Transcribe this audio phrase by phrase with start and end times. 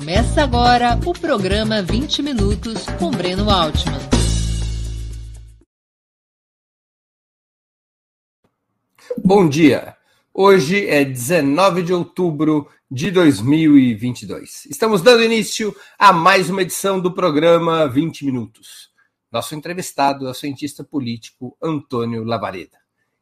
[0.00, 4.00] Começa agora o programa 20 Minutos com Breno Altman.
[9.22, 9.94] Bom dia.
[10.32, 14.64] Hoje é 19 de outubro de 2022.
[14.70, 18.88] Estamos dando início a mais uma edição do programa 20 Minutos.
[19.30, 22.78] Nosso entrevistado é o cientista político Antônio Lavareda.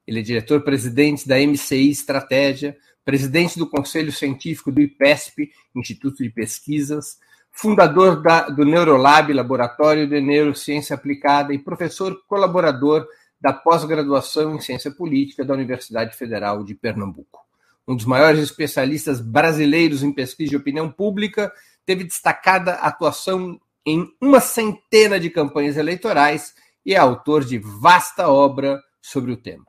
[0.07, 2.77] Ele é diretor-presidente da MCI Estratégia,
[3.09, 7.17] presidente do Conselho Científico do IPESP, Instituto de Pesquisas,
[7.51, 13.09] fundador da, do Neurolab, Laboratório de Neurociência Aplicada, e professor colaborador
[13.41, 17.41] da pós-graduação em Ciência Política da Universidade Federal de Pernambuco.
[17.89, 21.51] Um dos maiores especialistas brasileiros em pesquisa de opinião pública,
[21.87, 26.53] teve destacada atuação em uma centena de campanhas eleitorais
[26.85, 29.65] e é autor de vasta obra sobre o tema.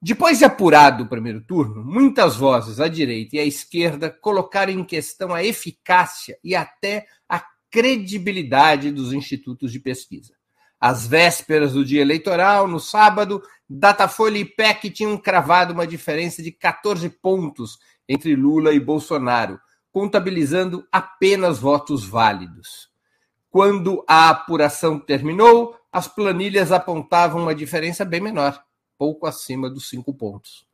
[0.00, 4.84] Depois de apurado o primeiro turno, muitas vozes à direita e à esquerda colocaram em
[4.84, 10.34] questão a eficácia e até a credibilidade dos institutos de pesquisa.
[10.80, 16.52] Às vésperas do dia eleitoral, no sábado, Datafolha e PEC tinham cravado uma diferença de
[16.52, 17.76] 14 pontos
[18.08, 19.58] entre Lula e Bolsonaro,
[19.90, 22.88] contabilizando apenas votos válidos.
[23.50, 28.62] Quando a apuração terminou, as planilhas apontavam uma diferença bem menor
[28.98, 30.66] pouco acima dos cinco pontos.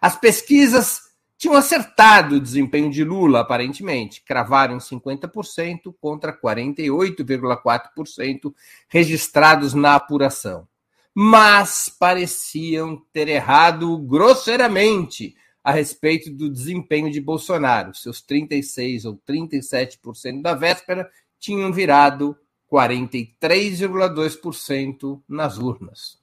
[0.00, 8.54] As pesquisas tinham acertado o desempenho de Lula, aparentemente, cravaram 50% contra 48,4%
[8.88, 10.68] registrados na apuração.
[11.14, 17.94] Mas pareciam ter errado grosseiramente a respeito do desempenho de Bolsonaro.
[17.94, 22.36] Seus 36 ou 37% da véspera tinham virado
[22.70, 26.20] 43,2% nas urnas.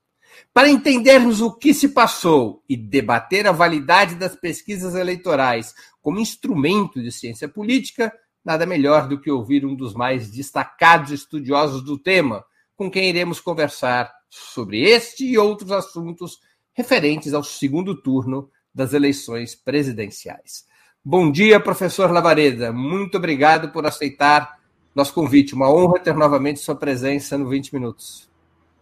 [0.53, 7.01] Para entendermos o que se passou e debater a validade das pesquisas eleitorais como instrumento
[7.01, 12.43] de ciência política, nada melhor do que ouvir um dos mais destacados estudiosos do tema,
[12.75, 16.39] com quem iremos conversar sobre este e outros assuntos
[16.73, 20.65] referentes ao segundo turno das eleições presidenciais.
[21.03, 22.71] Bom dia, professor Lavareda.
[22.71, 24.59] Muito obrigado por aceitar
[24.93, 25.53] nosso convite.
[25.53, 28.26] Uma honra ter novamente sua presença no 20 Minutos.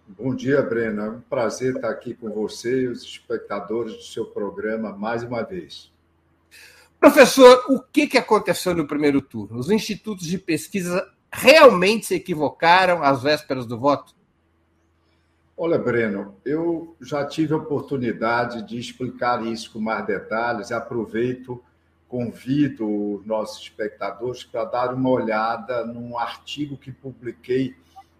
[0.07, 1.01] Bom dia, Breno.
[1.01, 5.41] É um prazer estar aqui com você e os espectadores do seu programa mais uma
[5.41, 5.91] vez.
[6.99, 9.57] Professor, o que aconteceu no primeiro turno?
[9.57, 14.13] Os institutos de pesquisa realmente se equivocaram às vésperas do voto?
[15.57, 20.71] Olha, Breno, eu já tive a oportunidade de explicar isso com mais detalhes.
[20.71, 21.63] Aproveito,
[22.07, 27.75] convido os nossos espectadores para dar uma olhada num artigo que publiquei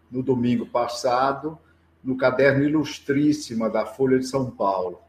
[0.09, 1.59] no domingo passado
[2.05, 5.01] no caderno Ilustríssima da Folha de São Paulo,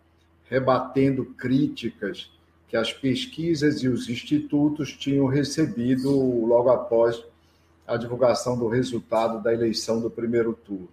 [0.49, 2.31] rebatendo críticas
[2.67, 6.11] que as pesquisas e os institutos tinham recebido
[6.47, 7.23] logo após
[7.87, 10.89] a divulgação do resultado da eleição do primeiro turno.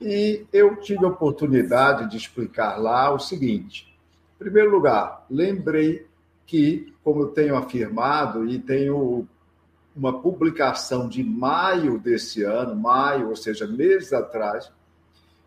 [0.00, 3.92] E eu tive a oportunidade de explicar lá o seguinte:
[4.36, 6.06] em primeiro lugar, lembrei
[6.46, 9.26] que, como eu tenho afirmado e tenho
[9.96, 14.70] uma publicação de maio desse ano, maio, ou seja, meses atrás,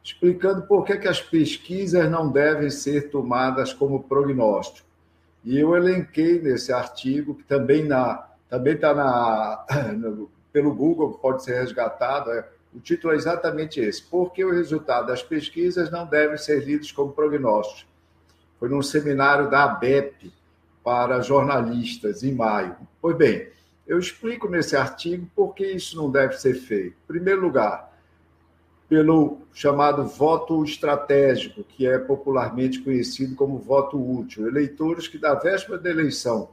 [0.07, 4.88] explicando por que, que as pesquisas não devem ser tomadas como prognóstico.
[5.44, 9.66] E eu elenquei nesse artigo, que também na também está na,
[10.53, 15.22] pelo Google, pode ser resgatado, é, o título é exatamente esse, porque o resultado das
[15.22, 17.85] pesquisas não devem ser lidos como prognósticos.
[18.57, 20.31] Foi num seminário da ABEP
[20.81, 22.78] para jornalistas, em maio.
[23.01, 23.50] Pois bem,
[23.85, 26.95] eu explico nesse artigo por que isso não deve ser feito.
[27.03, 27.91] Em primeiro lugar,
[28.89, 34.47] pelo chamado voto estratégico, que é popularmente conhecido como voto útil.
[34.47, 36.49] Eleitores que, da véspera da eleição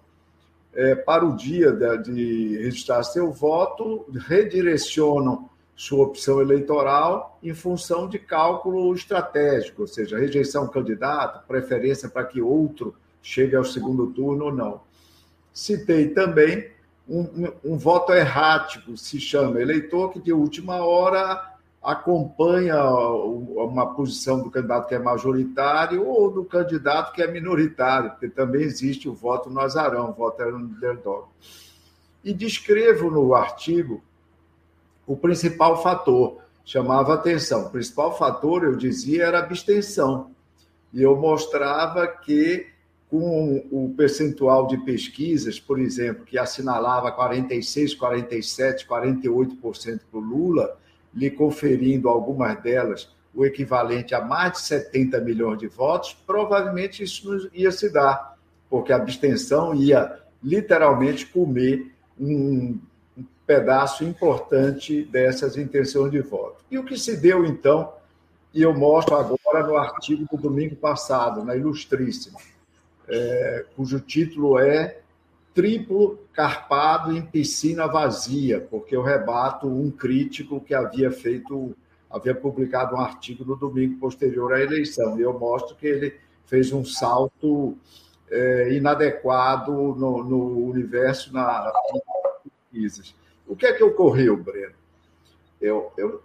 [0.74, 8.18] é, para o dia de registrar seu voto, redirecionam sua opção eleitoral em função de
[8.18, 14.52] cálculo estratégico, ou seja, rejeição candidato, preferência para que outro chegue ao segundo turno ou
[14.52, 14.80] não.
[15.52, 16.68] Citei também
[17.08, 21.53] um, um, um voto errático, se chama eleitor que de última hora
[21.84, 28.28] acompanha uma posição do candidato que é majoritário ou do candidato que é minoritário, porque
[28.28, 31.28] também existe o voto no azarão, o voto no underdog.
[32.24, 34.02] E descrevo no artigo
[35.06, 37.66] o principal fator, chamava atenção.
[37.66, 40.30] O principal fator, eu dizia, era abstenção.
[40.90, 42.66] E eu mostrava que
[43.10, 50.78] com o percentual de pesquisas, por exemplo, que assinalava 46, 47, 48% para o Lula,
[51.14, 57.50] lhe conferindo algumas delas o equivalente a mais de 70 milhões de votos, provavelmente isso
[57.52, 58.38] ia se dar,
[58.70, 62.78] porque a abstenção ia literalmente comer um,
[63.18, 66.64] um pedaço importante dessas intenções de voto.
[66.70, 67.92] E o que se deu, então,
[68.52, 72.38] e eu mostro agora no artigo do domingo passado, na Ilustríssima,
[73.08, 74.98] é, cujo título é
[75.54, 81.76] Triplo carpado em piscina vazia, porque eu rebato um crítico que havia feito,
[82.10, 86.72] havia publicado um artigo no domingo posterior à eleição, e eu mostro que ele fez
[86.72, 87.78] um salto
[88.30, 91.72] é, inadequado no, no universo na,
[92.74, 93.14] pesquisas.
[93.46, 94.74] O que é que ocorreu, Breno?
[95.60, 96.22] Eu, eu,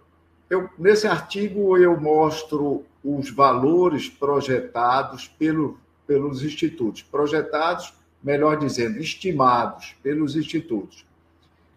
[0.48, 9.96] eu, nesse artigo eu mostro os valores projetados pelo, pelos institutos, projetados, melhor dizendo, estimados
[10.02, 11.06] pelos institutos,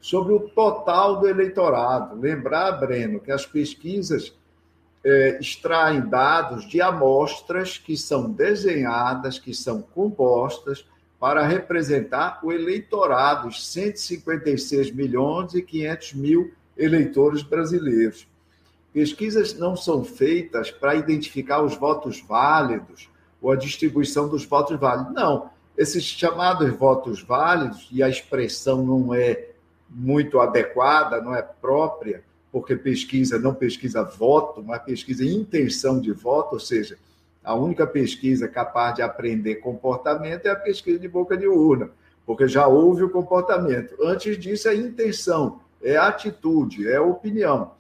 [0.02, 2.20] sobre o total do eleitorado.
[2.20, 4.34] Lembrar, Breno, que as pesquisas
[5.04, 10.86] é, extraem dados de amostras que são desenhadas, que são compostas
[11.20, 18.28] para representar o eleitorado, os 156 milhões e 500 mil eleitores brasileiros.
[18.92, 23.10] Pesquisas não são feitas para identificar os votos válidos
[23.42, 25.14] ou a distribuição dos votos válidos.
[25.14, 25.50] Não.
[25.78, 29.50] Esses chamados votos válidos, e a expressão não é
[29.90, 36.54] muito adequada, não é própria, porque pesquisa não pesquisa voto, mas pesquisa intenção de voto,
[36.54, 36.98] ou seja,
[37.44, 41.90] a única pesquisa capaz de aprender comportamento é a pesquisa de boca de urna,
[42.26, 43.96] porque já houve o comportamento.
[44.02, 47.72] Antes disso, é intenção, é atitude, é opinião.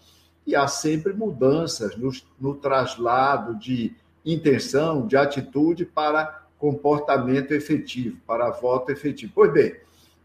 [0.46, 3.96] E há sempre mudanças no, no traslado de
[4.26, 9.34] intenção, de atitude para comportamento efetivo, para voto efetivo.
[9.36, 9.76] Pois bem,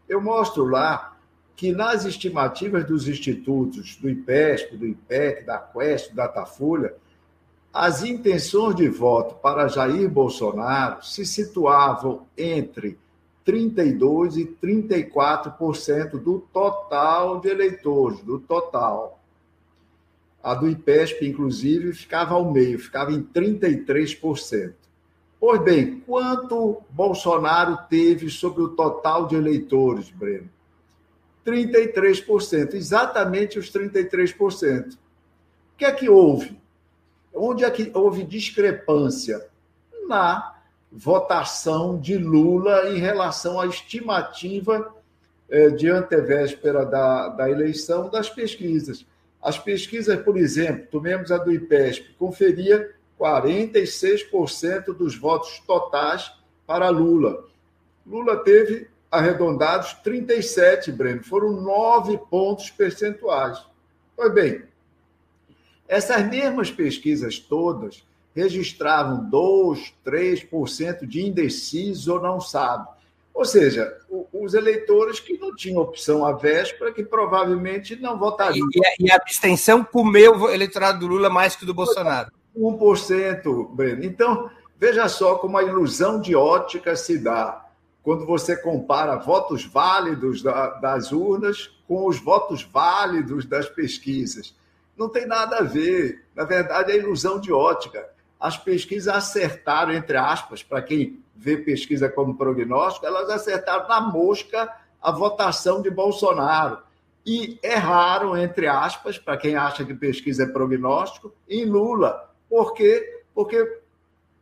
[0.07, 1.17] eu mostro lá
[1.53, 6.93] que nas estimativas dos institutos, do IPESP, do IPEC, da Quest, do Datafolha,
[7.73, 12.97] as intenções de voto para Jair Bolsonaro se situavam entre
[13.45, 19.21] 32% e 34% do total de eleitores, do total.
[20.41, 24.79] A do IPESP, inclusive, ficava ao meio, ficava em 33%.
[25.39, 30.49] Pois bem, quanto Bolsonaro teve sobre o total de eleitores, Breno?
[31.45, 34.93] 33%, exatamente os 33%.
[34.93, 34.97] O
[35.77, 36.59] que é que houve?
[37.33, 39.47] Onde é que houve discrepância?
[40.07, 40.55] Na
[40.91, 44.93] votação de Lula em relação à estimativa
[45.49, 49.05] eh, de antevéspera da, da eleição das pesquisas.
[49.41, 56.31] As pesquisas, por exemplo, tomemos a do IPESP, conferia 46% dos votos totais
[56.65, 57.45] para Lula.
[58.07, 63.59] Lula teve arredondados 37, Breno, foram nove pontos percentuais.
[64.15, 64.63] Pois bem,
[65.87, 68.03] essas mesmas pesquisas todas
[68.35, 72.87] registravam 2, 3% de indecisos ou não sabe.
[73.33, 73.97] Ou seja,
[74.33, 78.67] os eleitores que não tinham opção à véspera, que provavelmente não votariam.
[78.73, 82.31] E, e a abstenção comeu o eleitorado do Lula mais que do Bolsonaro.
[82.59, 84.03] 1%, Breno.
[84.03, 87.65] Então, veja só como a ilusão de ótica se dá
[88.03, 94.55] quando você compara votos válidos das urnas com os votos válidos das pesquisas.
[94.97, 96.25] Não tem nada a ver.
[96.35, 98.09] Na verdade, é ilusão de ótica.
[98.39, 104.73] As pesquisas acertaram, entre aspas, para quem vê pesquisa como prognóstico, elas acertaram na mosca
[105.01, 106.79] a votação de Bolsonaro.
[107.25, 112.28] E erraram, entre aspas, para quem acha que pesquisa é prognóstico, em Lula.
[112.49, 113.21] Por quê?
[113.33, 113.79] Porque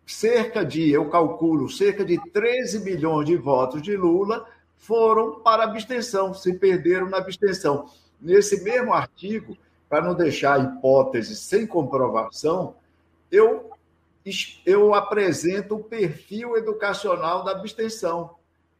[0.05, 4.47] cerca de, eu calculo, cerca de 13 milhões de votos de Lula
[4.77, 7.89] foram para abstenção, se perderam na abstenção.
[8.19, 9.57] Nesse mesmo artigo,
[9.89, 12.75] para não deixar a hipótese sem comprovação,
[13.29, 13.69] eu,
[14.65, 18.35] eu apresento o perfil educacional da abstenção.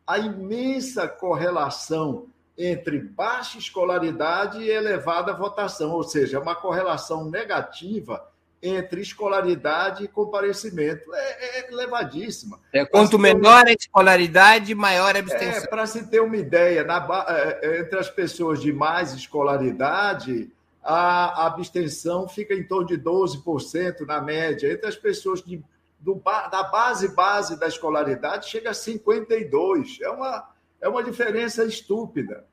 [0.06, 8.26] A imensa correlação entre baixa escolaridade e elevada votação, ou seja, uma correlação negativa
[8.62, 11.14] entre escolaridade e comparecimento.
[11.14, 12.60] É, é levadíssima.
[12.74, 15.64] É, quanto menor a escolaridade, maior a abstenção.
[15.64, 20.52] É, para se ter uma ideia, na, é, é, entre as pessoas de mais escolaridade,
[20.84, 24.72] a abstenção fica em torno de 12% na média.
[24.72, 25.62] Entre as pessoas de,
[26.00, 26.16] do,
[26.50, 30.02] da base base da escolaridade, chega a 52%.
[30.02, 30.50] É uma,
[30.82, 32.46] é uma diferença estúpida.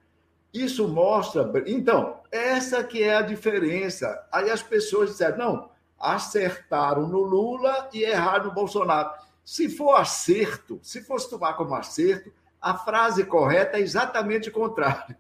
[0.52, 1.50] Isso mostra.
[1.66, 4.24] Então, essa que é a diferença.
[4.30, 9.10] Aí as pessoas disseram, não, acertaram no Lula e erraram no Bolsonaro.
[9.44, 15.14] Se for acerto, se fosse tomar como acerto, a frase correta é exatamente o contrário.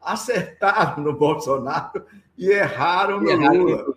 [0.00, 2.04] Acertaram no Bolsonaro
[2.36, 3.94] e erraram no Lula.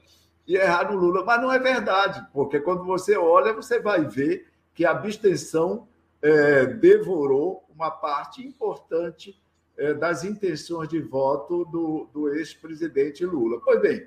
[0.48, 1.25] E erraram no Lula.
[1.25, 5.88] Mas não é verdade, porque quando você olha, você vai ver que a abstenção
[6.22, 9.36] é, devorou uma parte importante
[9.77, 13.60] é, das intenções de voto do, do ex-presidente Lula.
[13.63, 14.05] Pois bem.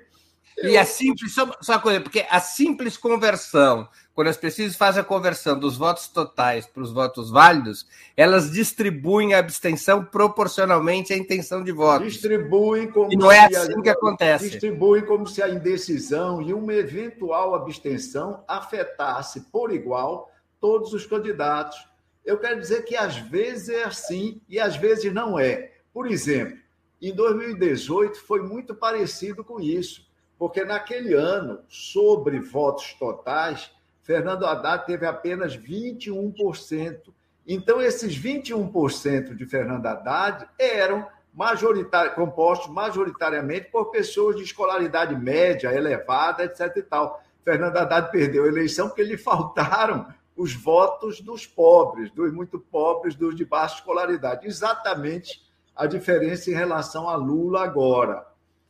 [0.57, 5.01] E a simples, só, só uma coisa, porque a simples conversão, quando as pesquisas fazem
[5.01, 7.87] a conversão dos votos totais para os votos válidos,
[8.17, 12.03] elas distribuem a abstenção proporcionalmente à intenção de voto.
[12.03, 14.49] Distribuem como e não é assim a, que acontece.
[14.49, 20.29] Distribuem como se a indecisão e uma eventual abstenção afetasse por igual
[20.59, 21.89] todos os candidatos
[22.29, 25.71] eu quero dizer que às vezes é assim e às vezes não é.
[25.91, 26.57] Por exemplo,
[27.01, 30.07] em 2018 foi muito parecido com isso,
[30.39, 37.13] porque naquele ano, sobre votos totais, Fernando Haddad teve apenas 21%.
[37.45, 45.73] Então, esses 21% de Fernando Haddad eram majoritar, compostos majoritariamente por pessoas de escolaridade média,
[45.73, 46.77] elevada, etc.
[46.77, 47.21] E tal.
[47.43, 53.13] Fernando Haddad perdeu a eleição porque lhe faltaram os votos dos pobres, dos muito pobres,
[53.13, 54.47] dos de baixa escolaridade.
[54.47, 58.25] Exatamente a diferença em relação a Lula agora.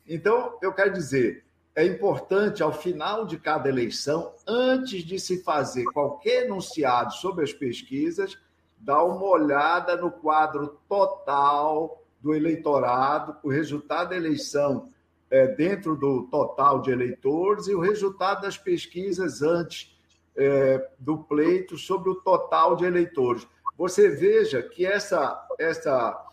[0.07, 1.45] Então, eu quero dizer,
[1.79, 7.53] é importante, ao final de cada eleição, antes de se fazer qualquer enunciado sobre as
[7.53, 8.38] pesquisas,
[8.77, 14.89] dar uma olhada no quadro total do eleitorado, o resultado da eleição
[15.31, 19.98] é, dentro do total de eleitores e o resultado das pesquisas antes
[20.36, 23.48] é, do pleito sobre o total de eleitores.
[23.77, 26.28] Você veja que essa, essa,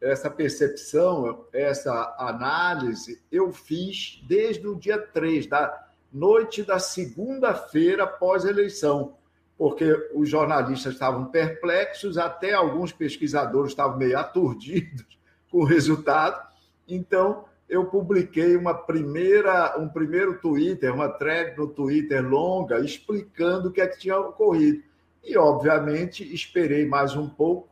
[0.00, 9.16] essa percepção, essa análise, eu fiz desde o dia 3, da noite da segunda-feira pós-eleição,
[9.56, 15.18] porque os jornalistas estavam perplexos, até alguns pesquisadores estavam meio aturdidos
[15.50, 16.46] com o resultado.
[16.86, 23.72] Então, eu publiquei uma primeira, um primeiro Twitter, uma thread no Twitter longa, explicando o
[23.72, 24.82] que é que tinha ocorrido.
[25.22, 27.68] E, obviamente, esperei mais um pouco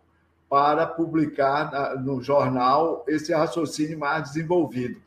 [0.49, 5.01] para publicar no jornal esse raciocínio mais desenvolvido.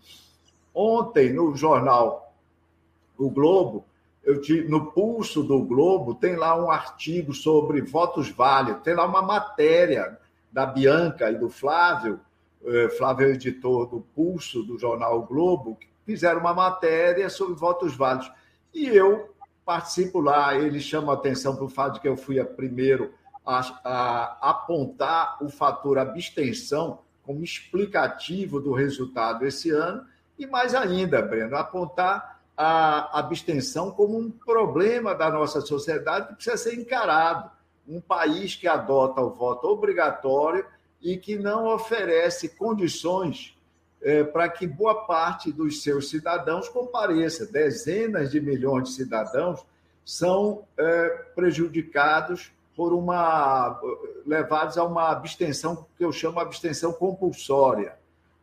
[0.74, 2.34] Ontem, no jornal
[3.18, 3.86] O Globo,
[4.24, 9.22] eu no pulso do Globo, tem lá um artigo sobre votos válidos, tem lá uma
[9.22, 10.18] matéria
[10.52, 12.20] da Bianca e do Flávio
[12.66, 17.96] eh, Flávio é editor do Pulso, do jornal o Globo, fizeram uma matéria sobre votos
[17.96, 18.32] válidos.
[18.74, 19.34] E eu
[19.66, 23.14] participo lá, eles chamam a atenção para o fato de que eu fui a primeiro
[23.50, 30.06] a, a apontar o fator abstenção como explicativo do resultado esse ano,
[30.38, 36.58] e mais ainda, Breno, apontar a abstenção como um problema da nossa sociedade que precisa
[36.58, 37.50] ser encarado.
[37.88, 40.66] Um país que adota o voto obrigatório
[41.02, 43.58] e que não oferece condições
[44.02, 47.46] é, para que boa parte dos seus cidadãos compareça.
[47.46, 49.66] Dezenas de milhões de cidadãos
[50.06, 53.78] são é, prejudicados por uma
[54.26, 57.96] levados a uma abstenção que eu chamo de abstenção compulsória.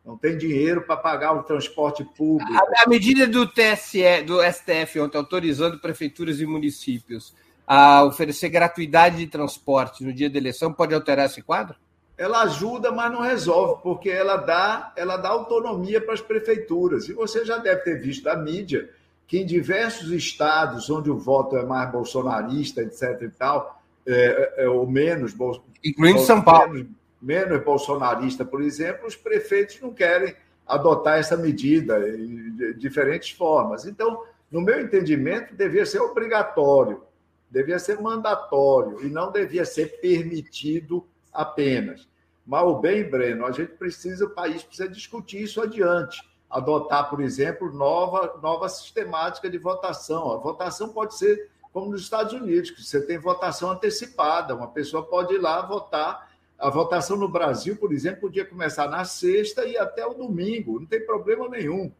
[0.05, 2.53] Não tem dinheiro para pagar o transporte público.
[2.53, 7.33] A, a, medida do TSE, do STF ontem autorizando prefeituras e municípios
[7.65, 11.75] a oferecer gratuidade de transporte no dia da eleição pode alterar esse quadro?
[12.15, 17.09] ela ajuda, mas não resolve, porque ela dá, ela dá autonomia para as prefeituras.
[17.09, 18.87] E você já deve ter visto da mídia
[19.27, 23.21] que em diversos estados onde o voto é mais bolsonarista, etc.
[23.23, 23.76] e tal,
[24.07, 25.35] é, é, ou menos.
[25.83, 26.73] Incluindo São Paulo.
[26.73, 30.33] Menos, menos bolsonarista, por exemplo, os prefeitos não querem
[30.65, 33.85] adotar essa medida de diferentes formas.
[33.85, 37.03] Então, no meu entendimento, devia ser obrigatório,
[37.49, 42.07] devia ser mandatório e não devia ser permitido apenas.
[42.45, 46.21] Mas o bem, Breno, a gente precisa, o país precisa discutir isso adiante.
[46.49, 50.31] Adotar, por exemplo, nova, nova sistemática de votação.
[50.31, 54.55] A votação pode ser como nos Estados Unidos, que você tem votação antecipada.
[54.55, 56.27] Uma pessoa pode ir lá votar.
[56.57, 60.79] A votação no Brasil, por exemplo, podia começar na sexta e até o domingo.
[60.79, 61.91] Não tem problema nenhum.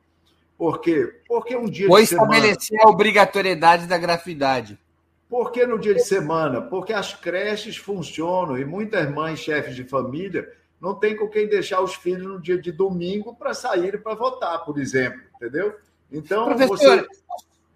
[0.58, 1.22] Por quê?
[1.28, 1.88] Porque um dia.
[1.88, 2.90] Ou estabelecer semana...
[2.90, 4.80] a obrigatoriedade da gratuidade.
[5.30, 6.60] Por que no dia de semana?
[6.60, 11.82] Porque as creches funcionam e muitas mães, chefes de família, não têm com quem deixar
[11.82, 15.76] os filhos no dia de domingo para saírem para votar, por exemplo, entendeu?
[16.12, 17.08] Então, Professor, você...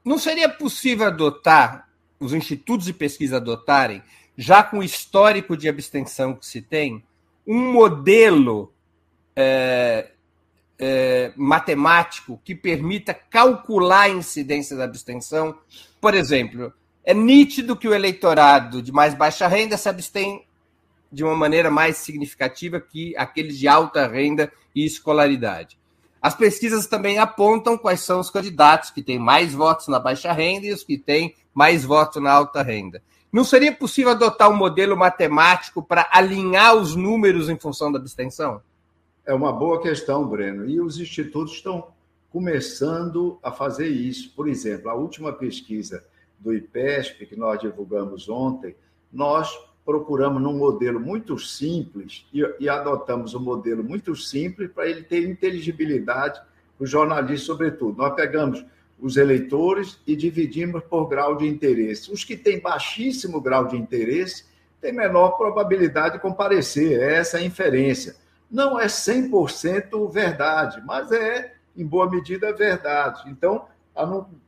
[0.03, 1.90] não seria possível adotar,
[2.21, 4.01] os institutos de pesquisa adotarem,
[4.37, 7.03] já com o histórico de abstenção que se tem,
[7.45, 8.71] um modelo
[9.35, 10.11] é,
[10.79, 15.57] é, matemático que permita calcular a incidência da abstenção?
[15.99, 16.71] Por exemplo,
[17.03, 20.45] é nítido que o eleitorado de mais baixa renda se abstém
[21.11, 25.77] de uma maneira mais significativa que aqueles de alta renda e escolaridade.
[26.21, 30.67] As pesquisas também apontam quais são os candidatos que têm mais votos na baixa renda
[30.67, 33.01] e os que têm mais votos na alta renda.
[33.31, 38.61] Não seria possível adotar um modelo matemático para alinhar os números em função da abstenção?
[39.25, 40.67] é uma boa questão, Breno.
[40.67, 41.87] E os institutos estão
[42.31, 44.33] começando a fazer isso.
[44.35, 46.03] Por exemplo, a última pesquisa
[46.39, 48.75] do IPESP, que nós divulgamos ontem,
[49.11, 55.03] nós procuramos num modelo muito simples e, e adotamos um modelo muito simples para ele
[55.03, 56.39] ter inteligibilidade
[56.77, 57.97] para os jornalistas, sobretudo.
[57.97, 58.65] Nós pegamos
[59.01, 62.11] os eleitores e dividimos por grau de interesse.
[62.11, 64.45] Os que têm baixíssimo grau de interesse
[64.79, 67.01] têm menor probabilidade de comparecer.
[67.01, 68.15] É essa a inferência.
[68.49, 73.23] Não é 100% verdade, mas é, em boa medida, verdade.
[73.27, 73.65] Então,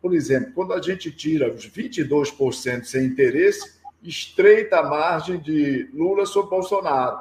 [0.01, 6.25] por exemplo, quando a gente tira os 22% sem interesse, estreita a margem de Lula
[6.25, 7.19] sobre Bolsonaro.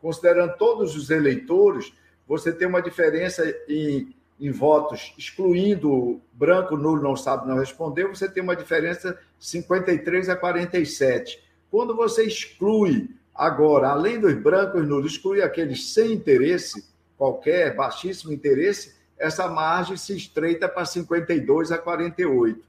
[0.00, 1.92] Considerando todos os eleitores,
[2.26, 8.28] você tem uma diferença em, em votos, excluindo branco, nulo, não sabe, não respondeu, você
[8.28, 11.42] tem uma diferença 53 a 47.
[11.70, 18.96] Quando você exclui agora, além dos brancos nulos, exclui aqueles sem interesse, qualquer baixíssimo interesse,
[19.18, 22.62] essa margem se estreita para 52 a 48.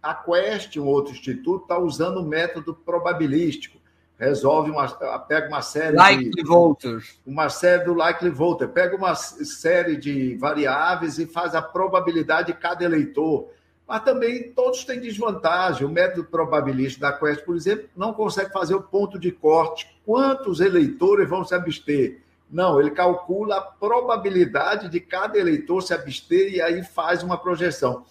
[0.00, 3.78] A Quest, um outro instituto, está usando o método probabilístico.
[4.18, 4.88] Resolve uma,
[5.20, 7.20] pega uma série likely de voters.
[7.26, 12.58] uma série do likely voter, pega uma série de variáveis e faz a probabilidade de
[12.58, 13.50] cada eleitor.
[13.86, 15.86] Mas também todos têm desvantagem.
[15.86, 19.86] O método probabilístico da Quest, por exemplo, não consegue fazer o ponto de corte.
[20.04, 22.20] Quantos eleitores vão se abster?
[22.50, 28.04] Não, ele calcula a probabilidade de cada eleitor se abster e aí faz uma projeção.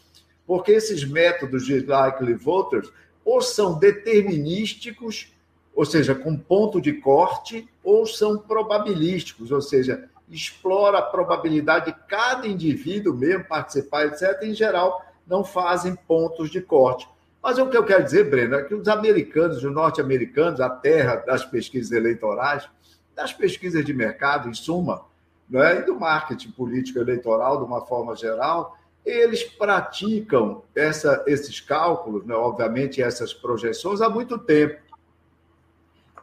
[0.45, 2.91] Porque esses métodos de likely voters
[3.23, 5.33] ou são determinísticos,
[5.75, 11.97] ou seja, com ponto de corte, ou são probabilísticos, ou seja, explora a probabilidade de
[12.07, 14.41] cada indivíduo mesmo participar, etc.
[14.41, 17.07] Em geral, não fazem pontos de corte.
[17.43, 21.17] Mas o que eu quero dizer, Breno, é que os americanos, os norte-americanos, a terra
[21.17, 22.67] das pesquisas eleitorais,
[23.13, 25.05] das pesquisas de mercado, em suma,
[25.53, 25.79] é?
[25.79, 32.33] e do marketing político eleitoral, de uma forma geral, eles praticam essa, esses cálculos, né?
[32.33, 34.81] obviamente, essas projeções há muito tempo.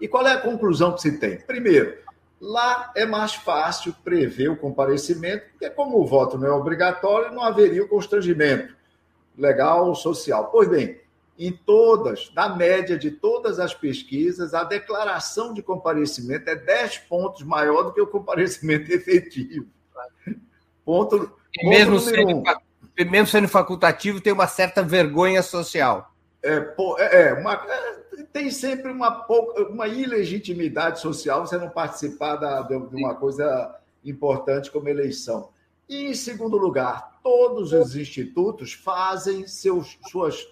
[0.02, 1.38] E qual é a conclusão que se tem?
[1.38, 1.96] Primeiro,
[2.40, 7.40] lá é mais fácil prever o comparecimento, porque, como o voto não é obrigatório, não
[7.40, 8.74] haveria o constrangimento
[9.38, 10.48] legal ou social.
[10.50, 11.00] Pois bem,
[11.38, 17.44] em todas, na média de todas as pesquisas, a declaração de comparecimento é 10 pontos
[17.44, 19.68] maior do que o comparecimento efetivo.
[20.84, 22.42] Ponto, ponto mesmo, sendo, um.
[23.08, 26.12] mesmo sendo facultativo, tem uma certa vergonha social.
[26.42, 26.56] É,
[26.98, 28.01] é, é uma, é,
[28.32, 34.70] tem sempre uma, pouca, uma ilegitimidade social você não participar da, de uma coisa importante
[34.70, 35.50] como eleição.
[35.88, 40.46] E, em segundo lugar, todos os institutos fazem seus, suas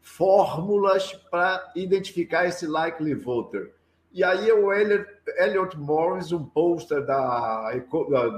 [0.00, 3.74] fórmulas para identificar esse likely voter.
[4.12, 7.72] E aí o Elliot Morris, um poster da,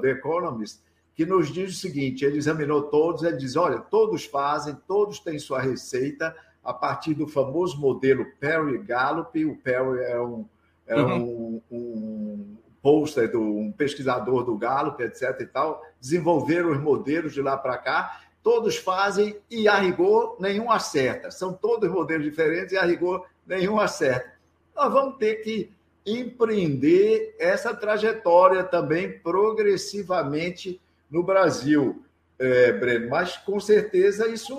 [0.00, 0.80] The Economist,
[1.14, 5.38] que nos diz o seguinte: ele examinou todos, ele diz: olha, todos fazem, todos têm
[5.38, 6.34] sua receita
[6.66, 9.44] a partir do famoso modelo Perry Gallup.
[9.44, 10.44] O Perry é um,
[10.86, 11.62] é uhum.
[11.70, 15.40] um, um poster, do, um pesquisador do Gallup, etc.
[15.40, 15.82] e tal.
[16.00, 21.32] Desenvolveram os modelos de lá para cá todos fazem e a rigor nenhum acerta.
[21.32, 24.34] São todos modelos diferentes e a rigor nenhum acerta.
[24.72, 25.72] Nós vamos ter que
[26.06, 32.04] empreender essa trajetória também progressivamente no Brasil,
[32.38, 34.54] é, Breno, mas com certeza isso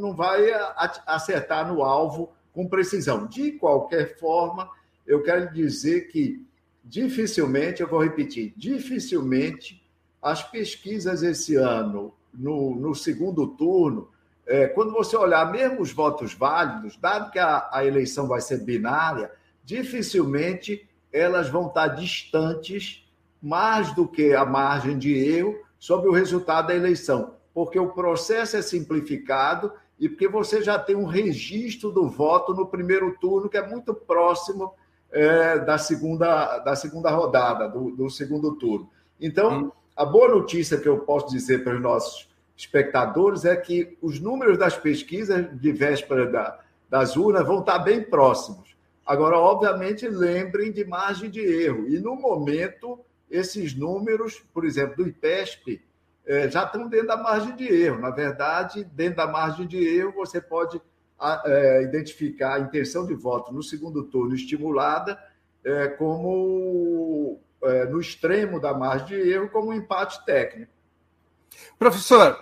[0.00, 0.50] não vai
[1.06, 3.26] acertar no alvo com precisão.
[3.26, 4.68] De qualquer forma,
[5.06, 6.44] eu quero dizer que
[6.84, 9.82] dificilmente, eu vou repetir, dificilmente
[10.20, 14.08] as pesquisas esse ano no, no segundo turno,
[14.46, 18.58] é, quando você olhar mesmo os votos válidos, dado que a, a eleição vai ser
[18.58, 19.30] binária,
[19.64, 23.06] dificilmente elas vão estar distantes
[23.40, 28.56] mais do que a margem de erro sobre o resultado da eleição, porque o processo
[28.56, 33.56] é simplificado e porque você já tem um registro do voto no primeiro turno que
[33.56, 34.74] é muito próximo
[35.10, 38.88] é, da, segunda, da segunda rodada, do, do segundo turno.
[39.20, 39.72] Então, hum.
[39.94, 44.56] A boa notícia que eu posso dizer para os nossos espectadores é que os números
[44.56, 48.74] das pesquisas de véspera da, das urnas vão estar bem próximos.
[49.04, 51.88] Agora, obviamente, lembrem de margem de erro.
[51.88, 53.00] E, no momento,
[53.32, 55.82] esses números, por exemplo, do IPESP,
[56.24, 57.98] é, já estão dentro da margem de erro.
[57.98, 60.80] Na verdade, dentro da margem de erro, você pode
[61.44, 65.18] é, identificar a intenção de voto no segundo turno estimulada
[65.64, 67.40] é, como
[67.90, 70.72] no extremo da margem de erro como um empate técnico.
[71.78, 72.36] Professor,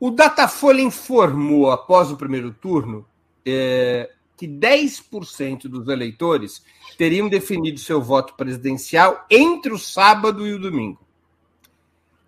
[0.00, 3.06] o Datafolha informou após o primeiro turno
[3.46, 6.62] é, que 10% dos eleitores
[6.98, 11.00] teriam definido seu voto presidencial entre o sábado e o domingo.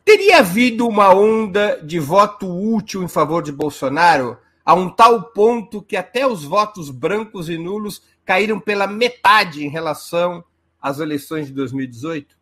[0.05, 5.83] teria havido uma onda de voto útil em favor de Bolsonaro a um tal ponto
[5.83, 10.42] que até os votos brancos e nulos caíram pela metade em relação
[10.81, 12.38] às eleições de 2018?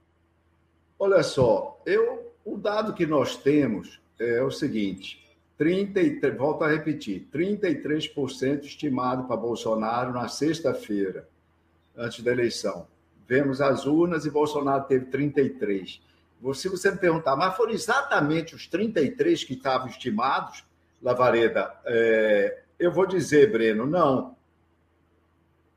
[0.99, 5.26] Olha só, eu, o dado que nós temos é o seguinte:
[5.59, 11.27] 33, volto a repetir, 33% estimado para Bolsonaro na sexta-feira,
[11.97, 12.87] antes da eleição.
[13.27, 16.01] Vemos as urnas e Bolsonaro teve 33.
[16.55, 20.63] Se você me perguntar, mas foram exatamente os 33 que estavam estimados,
[21.03, 21.75] Lavareda?
[21.85, 24.37] É, eu vou dizer, Breno, não.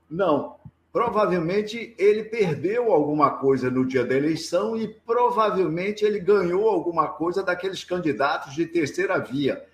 [0.10, 0.58] Não.
[0.92, 7.44] Provavelmente ele perdeu alguma coisa no dia da eleição e provavelmente ele ganhou alguma coisa
[7.44, 9.69] daqueles candidatos de terceira via.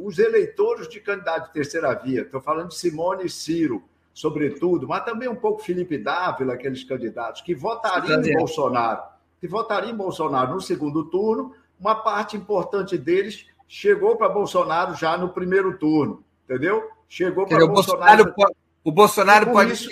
[0.00, 3.82] Os eleitores de candidato de terceira via, estou falando de Simone e Ciro,
[4.14, 9.02] sobretudo, mas também um pouco Felipe Dávila, aqueles candidatos que votariam em Bolsonaro,
[9.40, 15.16] que votariam em Bolsonaro no segundo turno, uma parte importante deles chegou para Bolsonaro já
[15.16, 16.90] no primeiro turno, entendeu?
[17.08, 18.24] Chegou para Bolsonaro.
[18.24, 18.56] Bolsonaro.
[18.82, 19.72] O Bolsonaro pode.
[19.72, 19.88] Isso,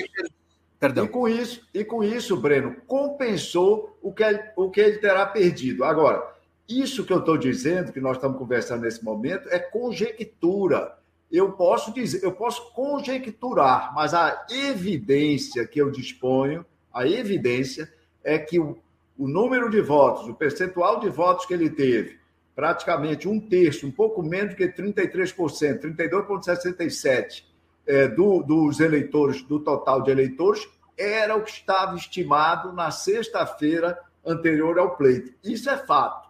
[0.79, 1.07] Perdão.
[1.07, 5.25] E com isso, e com isso, Breno, compensou o que, ele, o que ele terá
[5.25, 5.85] perdido.
[5.85, 6.36] Agora,
[6.69, 10.99] isso que eu estou dizendo, que nós estamos conversando nesse momento, é conjectura.
[11.31, 18.39] Eu posso dizer, eu posso conjecturar, mas a evidência que eu disponho, a evidência é
[18.39, 18.79] que o,
[19.19, 22.19] o número de votos, o percentual de votos que ele teve,
[22.55, 27.45] praticamente um terço, um pouco menos que 33%, 32,67%
[27.87, 30.67] é, do, dos eleitores, do total de eleitores,
[30.99, 35.33] era o que estava estimado na sexta-feira anterior ao pleito.
[35.45, 36.26] Isso é fato,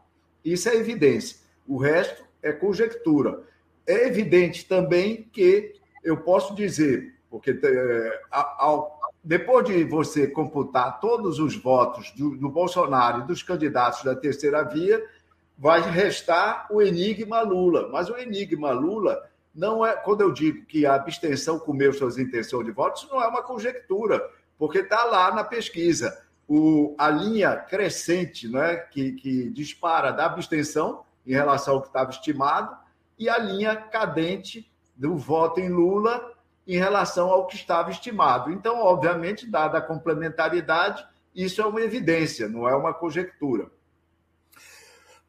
[0.52, 1.38] isso é evidência.
[1.66, 3.42] O resto é conjectura.
[3.86, 11.40] É evidente também que eu posso dizer, porque é, ao, depois de você computar todos
[11.40, 15.04] os votos do, do Bolsonaro e dos candidatos da terceira via,
[15.58, 17.88] vai restar o enigma Lula.
[17.90, 19.94] Mas o enigma Lula não é.
[19.96, 23.42] Quando eu digo que a abstenção comeu suas intenções de voto, isso não é uma
[23.42, 24.22] conjectura,
[24.58, 26.16] porque está lá na pesquisa.
[26.48, 32.10] O, a linha crescente né, que, que dispara da abstenção em relação ao que estava
[32.10, 32.76] estimado
[33.18, 36.32] e a linha cadente do voto em Lula
[36.66, 38.50] em relação ao que estava estimado.
[38.50, 43.70] Então, obviamente, dada a complementariedade, isso é uma evidência, não é uma conjectura.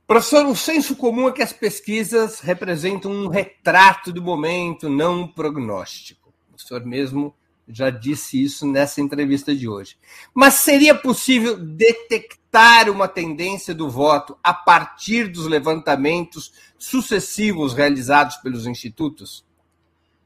[0.08, 5.28] Professor, um senso comum é que as pesquisas representam um retrato do momento, não um
[5.28, 6.34] prognóstico.
[6.56, 7.36] O senhor mesmo
[7.68, 9.98] já disse isso nessa entrevista de hoje.
[10.34, 18.66] Mas seria possível detectar uma tendência do voto a partir dos levantamentos sucessivos realizados pelos
[18.66, 19.46] institutos?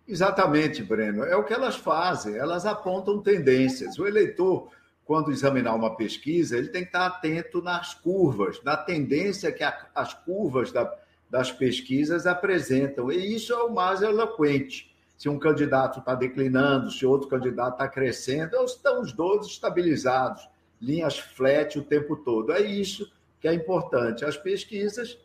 [0.08, 1.23] Exatamente, Breno.
[1.23, 3.97] É o que elas fazem, elas apontam tendências.
[3.97, 4.69] O eleitor
[5.12, 9.62] quando examinar uma pesquisa, ele tem que estar atento nas curvas, na tendência que
[9.93, 10.89] as curvas da,
[11.30, 13.12] das pesquisas apresentam.
[13.12, 14.90] E isso é o mais eloquente.
[15.22, 20.50] Se um candidato está declinando, se outro candidato está crescendo, estão os dois estabilizados,
[20.82, 22.52] linhas flat o tempo todo.
[22.52, 23.08] É isso
[23.40, 24.26] que é importante.
[24.26, 25.20] As pesquisas,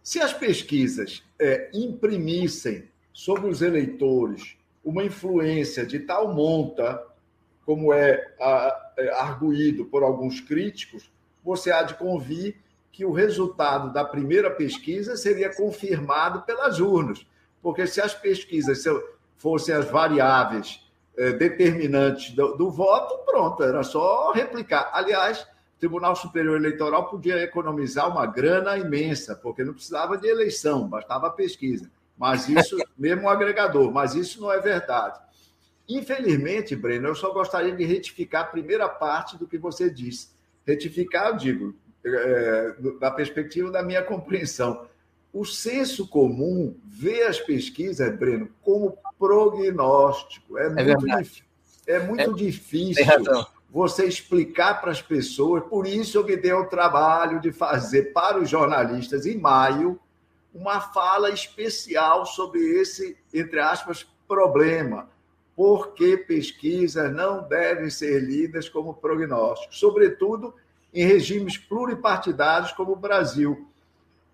[0.00, 7.04] se as pesquisas é, imprimissem sobre os eleitores uma influência de tal monta
[7.66, 8.24] como é,
[8.96, 11.10] é arguído por alguns críticos,
[11.42, 12.58] você há de convir
[12.92, 17.26] que o resultado da primeira pesquisa seria confirmado pelas urnas,
[17.60, 18.82] porque se as pesquisas
[19.42, 20.80] fossem as variáveis
[21.18, 24.90] é, determinantes do, do voto, pronto, era só replicar.
[24.94, 30.88] Aliás, o Tribunal Superior Eleitoral podia economizar uma grana imensa, porque não precisava de eleição,
[30.88, 31.90] bastava pesquisa.
[32.16, 35.18] Mas isso, mesmo o agregador, mas isso não é verdade.
[35.88, 40.28] Infelizmente, Breno, eu só gostaria de retificar a primeira parte do que você disse.
[40.64, 41.74] Retificar, eu digo,
[42.06, 44.86] é, da perspectiva da minha compreensão.
[45.32, 50.58] O senso comum vê as pesquisas, Breno, como prognóstico.
[50.58, 51.42] É, é muito, dif...
[51.86, 53.04] é muito é, difícil
[53.70, 55.64] você explicar para as pessoas.
[55.64, 59.98] Por isso, eu me dei o trabalho de fazer para os jornalistas, em maio,
[60.54, 65.08] uma fala especial sobre esse, entre aspas, problema
[65.54, 70.54] porque pesquisas não devem ser lidas como prognósticos, sobretudo
[70.92, 73.68] em regimes pluripartidários como o Brasil.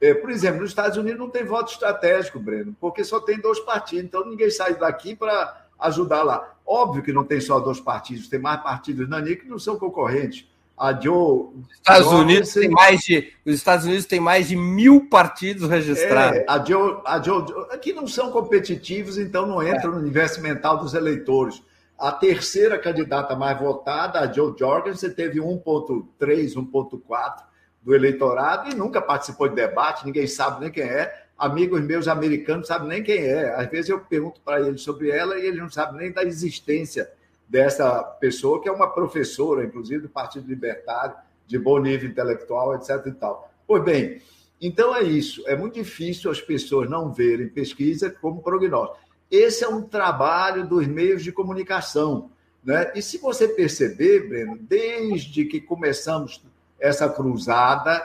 [0.00, 3.58] É, por exemplo, nos Estados Unidos não tem voto estratégico, Breno, porque só tem dois
[3.61, 6.54] partidos, então ninguém sai daqui para ajudar lá.
[6.64, 9.78] Óbvio que não tem só dois partidos, tem mais partidos na NIC que não são
[9.78, 10.46] concorrentes
[10.78, 11.48] a Joe.
[11.72, 16.38] Estados Unidos tem mais de, os Estados Unidos tem mais de mil partidos registrados.
[16.38, 19.94] É, a Joe, a Joe, aqui não são competitivos, então não entram é.
[19.94, 21.61] no universo mental dos eleitores.
[21.98, 26.06] A terceira candidata mais votada, a Joe Jorgensen, teve 1,3,
[26.54, 27.47] 1,4
[27.88, 31.24] do eleitorado e nunca participou de debate, ninguém sabe nem quem é.
[31.38, 33.55] Amigos meus americanos sabem nem quem é.
[33.55, 37.11] Às vezes eu pergunto para eles sobre ela e eles não sabem nem da existência
[37.48, 43.07] dessa pessoa, que é uma professora, inclusive, do Partido Libertário, de bom nível intelectual, etc.
[43.07, 43.51] E tal.
[43.66, 44.20] Pois bem,
[44.61, 45.42] então é isso.
[45.46, 49.01] É muito difícil as pessoas não verem pesquisa como prognóstico.
[49.31, 52.31] Esse é um trabalho dos meios de comunicação.
[52.62, 52.92] Né?
[52.94, 56.42] E se você perceber, Breno, desde que começamos
[56.78, 58.00] essa cruzada,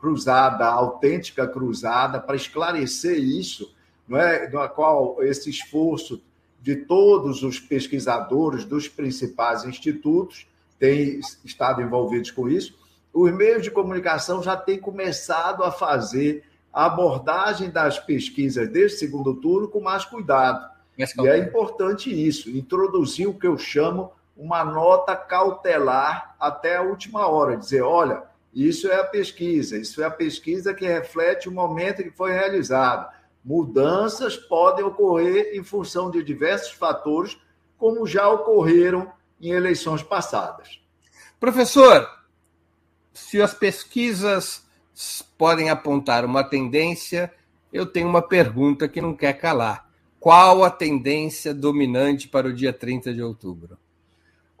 [0.00, 3.74] cruzada, autêntica cruzada, para esclarecer isso,
[4.06, 4.48] não é?
[4.48, 6.22] na qual esse esforço
[6.60, 10.46] de todos os pesquisadores dos principais institutos
[10.78, 12.78] têm estado envolvidos com isso,
[13.12, 19.34] os meios de comunicação já têm começado a fazer a abordagem das pesquisas desse segundo
[19.34, 20.70] turno com mais cuidado.
[20.96, 27.26] E é importante isso, introduzir o que eu chamo uma nota cautelar até a última
[27.26, 32.02] hora, dizer, olha, isso é a pesquisa, isso é a pesquisa que reflete o momento
[32.02, 33.08] que foi realizado
[33.44, 37.36] Mudanças podem ocorrer em função de diversos fatores,
[37.76, 40.80] como já ocorreram em eleições passadas.
[41.40, 42.08] Professor,
[43.12, 44.64] se as pesquisas
[45.36, 47.32] podem apontar uma tendência,
[47.72, 49.90] eu tenho uma pergunta que não quer calar.
[50.20, 53.76] Qual a tendência dominante para o dia 30 de outubro?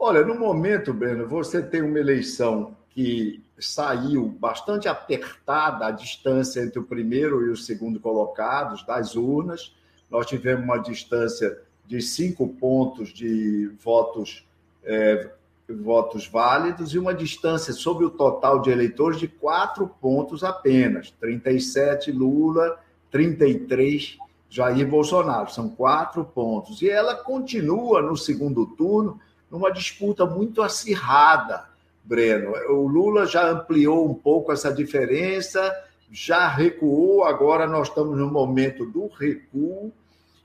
[0.04, 6.80] Olha, no momento, Breno, você tem uma eleição que saiu bastante apertada a distância entre
[6.80, 9.72] o primeiro e o segundo colocados das urnas.
[10.10, 14.44] Nós tivemos uma distância de cinco pontos de votos,
[14.82, 15.30] é,
[15.68, 22.10] votos válidos e uma distância sobre o total de eleitores de quatro pontos apenas: 37
[22.10, 22.76] Lula,
[23.08, 24.18] 33
[24.50, 25.48] Jair Bolsonaro.
[25.48, 26.82] São quatro pontos.
[26.82, 29.20] E ela continua no segundo turno
[29.52, 31.70] numa disputa muito acirrada
[32.02, 32.52] Breno.
[32.70, 35.72] O Lula já ampliou um pouco essa diferença,
[36.10, 39.92] já recuou, agora nós estamos no momento do recuo.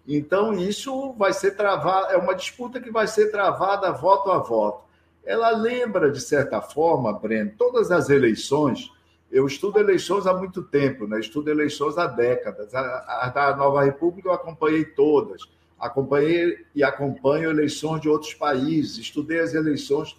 [0.06, 4.84] Então, isso vai ser travado, é uma disputa que vai ser travada voto a voto.
[5.26, 8.92] Ela lembra, de certa forma, Breno, todas as eleições.
[9.30, 11.20] Eu estudo eleições há muito tempo, né?
[11.20, 12.74] estudo eleições há décadas.
[12.74, 15.42] A, da Nova República eu acompanhei todas.
[15.80, 18.98] Acompanhei e acompanho eleições de outros países.
[18.98, 20.16] Estudei as eleições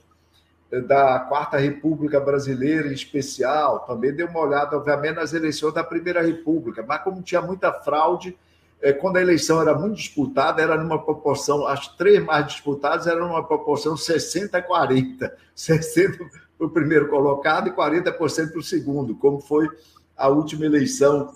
[0.86, 6.20] da Quarta República Brasileira em especial, também dei uma olhada, obviamente, nas eleições da Primeira
[6.22, 8.36] República, mas como tinha muita fraude,
[8.80, 13.28] é, quando a eleição era muito disputada, era numa proporção, as três mais disputadas eram
[13.28, 16.18] numa proporção 60-40, 60
[16.58, 19.68] para o primeiro colocado e 40% para o segundo, como foi
[20.16, 21.34] a última eleição,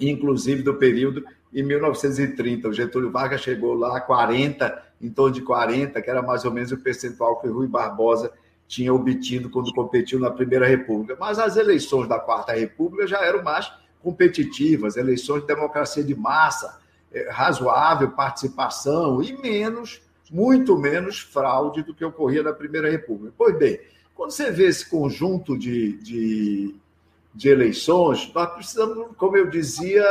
[0.00, 2.68] inclusive do período em 1930.
[2.68, 6.52] O Getúlio Vargas chegou lá a 40 em torno de 40, que era mais ou
[6.52, 8.32] menos o percentual que Rui Barbosa
[8.68, 11.16] tinha obtido quando competiu na Primeira República.
[11.18, 13.70] Mas as eleições da Quarta República já eram mais
[14.02, 16.80] competitivas, eleições de democracia de massa,
[17.12, 23.34] é, razoável participação e menos, muito menos fraude do que ocorria na Primeira República.
[23.36, 23.78] Pois bem,
[24.14, 26.74] quando você vê esse conjunto de, de,
[27.34, 30.04] de eleições, nós precisamos, como eu dizia,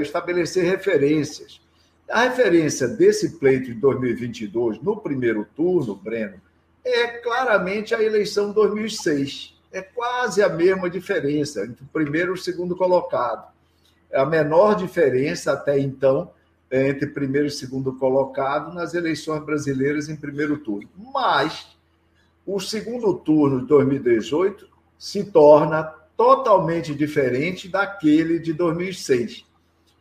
[0.00, 1.60] estabelecer referências.
[2.08, 6.40] A referência desse pleito de 2022 no primeiro turno, Breno,
[6.84, 9.54] é claramente a eleição de 2006.
[9.72, 13.52] É quase a mesma diferença entre o primeiro e o segundo colocado.
[14.08, 16.30] É a menor diferença até então
[16.70, 20.88] é entre primeiro e segundo colocado nas eleições brasileiras em primeiro turno.
[21.12, 21.76] Mas
[22.44, 29.46] o segundo turno de 2018 se torna totalmente diferente daquele de 2006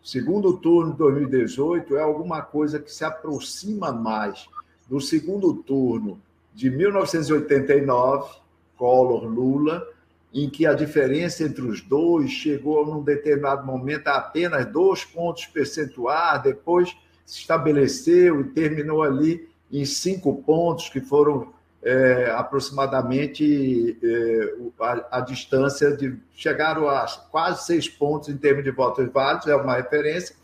[0.06, 4.48] segundo turno de 2018 é alguma coisa que se aproxima mais
[4.88, 6.22] do segundo turno
[6.54, 8.36] de 1989,
[8.78, 9.86] Collor-Lula,
[10.32, 15.48] em que a diferença entre os dois chegou num determinado momento a apenas dois pontos
[15.48, 21.52] percentuais, depois se estabeleceu e terminou ali em cinco pontos, que foram
[21.86, 28.72] é, aproximadamente é, a, a, distância de chegaram a quase seis pontos em termos de
[28.72, 30.36] votos válidos, é uma referência.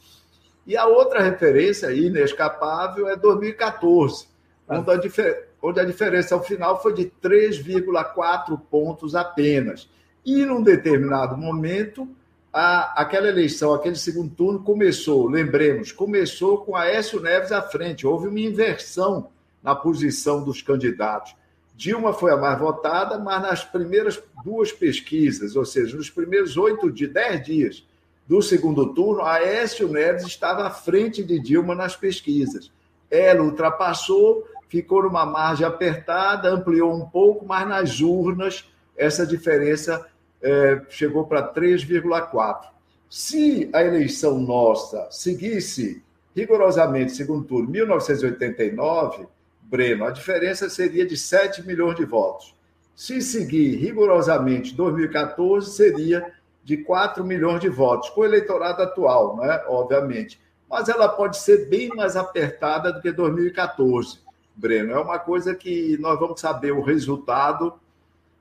[0.67, 4.27] E a outra referência inescapável é 2014,
[4.69, 4.77] ah.
[4.80, 9.89] onde, a onde a diferença ao final foi de 3,4 pontos apenas.
[10.23, 12.08] E num determinado momento,
[12.54, 18.27] a, aquela eleição, aquele segundo turno começou, lembremos, começou com Aécio Neves à frente, houve
[18.27, 19.31] uma inversão
[19.63, 21.36] na posição dos candidatos.
[21.76, 26.91] Dilma foi a mais votada, mas nas primeiras duas pesquisas, ou seja, nos primeiros oito
[26.91, 27.88] de dez dias
[28.28, 32.71] do segundo turno, Aécio Neves estava à frente de Dilma nas pesquisas.
[33.10, 40.08] Ela ultrapassou, ficou numa margem apertada, ampliou um pouco, mas nas urnas essa diferença
[40.41, 42.69] é, chegou para 3,4.
[43.10, 46.02] Se a eleição nossa seguisse
[46.36, 49.28] rigorosamente segundo turno 1989,
[49.71, 52.53] Breno, a diferença seria de 7 milhões de votos.
[52.93, 56.29] Se seguir rigorosamente 2014, seria
[56.62, 59.63] de 4 milhões de votos, com o eleitorado atual, né?
[59.67, 60.41] obviamente.
[60.69, 64.19] Mas ela pode ser bem mais apertada do que 2014,
[64.53, 64.91] Breno.
[64.91, 67.73] É uma coisa que nós vamos saber o resultado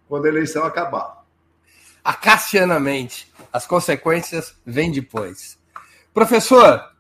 [0.09, 1.25] quando a eleição acabar.
[2.03, 3.33] Acassianamente.
[3.53, 5.57] As consequências vêm depois.
[6.13, 6.91] Professor,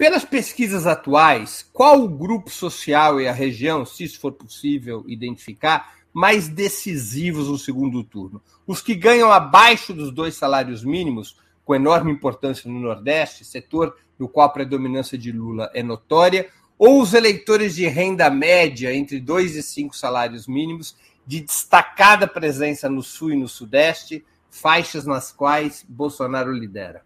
[0.00, 5.92] pelas pesquisas atuais, qual o grupo social e a região, se isso for possível identificar,
[6.10, 8.40] mais decisivos no segundo turno?
[8.66, 11.36] Os que ganham abaixo dos dois salários mínimos,
[11.66, 17.02] com enorme importância no Nordeste, setor no qual a predominância de Lula é notória, ou
[17.02, 23.02] os eleitores de renda média entre dois e cinco salários mínimos, de destacada presença no
[23.02, 27.02] Sul e no Sudeste, faixas nas quais Bolsonaro lidera?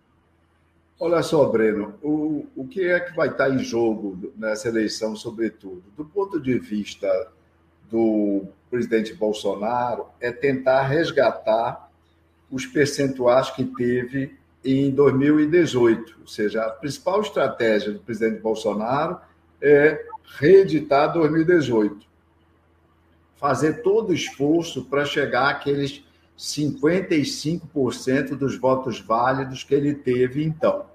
[0.98, 5.82] Olha só, Breno, o, o que é que vai estar em jogo nessa eleição, sobretudo?
[5.96, 7.08] Do ponto de vista
[7.90, 11.90] do presidente Bolsonaro é tentar resgatar
[12.50, 16.16] os percentuais que teve em 2018.
[16.20, 19.18] Ou seja, a principal estratégia do presidente Bolsonaro
[19.60, 20.06] é
[20.38, 22.06] reeditar 2018.
[23.36, 26.03] Fazer todo o esforço para chegar àqueles
[26.38, 30.86] 55% dos votos válidos que ele teve então.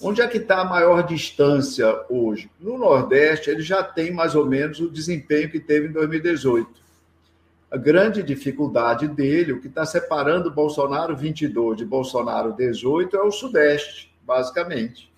[0.00, 2.50] Onde é que está a maior distância hoje?
[2.60, 6.88] No Nordeste, ele já tem mais ou menos o desempenho que teve em 2018.
[7.70, 13.30] A grande dificuldade dele, o que está separando Bolsonaro 22 de Bolsonaro 18 é o
[13.30, 15.12] Sudeste, basicamente.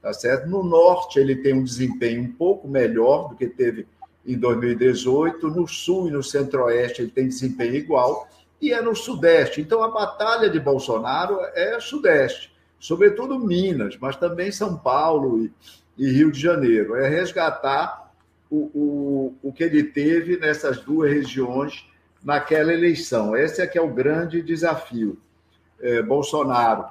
[0.00, 0.48] Tá certo?
[0.48, 3.86] No Norte, ele tem um desempenho um pouco melhor do que teve
[4.24, 5.48] em 2018.
[5.48, 8.28] No Sul e no Centro-Oeste, ele tem desempenho igual.
[8.60, 9.60] E é no Sudeste.
[9.60, 15.52] Então, a batalha de Bolsonaro é Sudeste sobretudo Minas, mas também São Paulo e,
[15.98, 16.94] e Rio de Janeiro.
[16.94, 18.12] É resgatar
[18.50, 21.88] o, o, o que ele teve nessas duas regiões
[22.22, 23.36] naquela eleição.
[23.36, 25.18] Esse é que é o grande desafio.
[25.80, 26.86] É, Bolsonaro,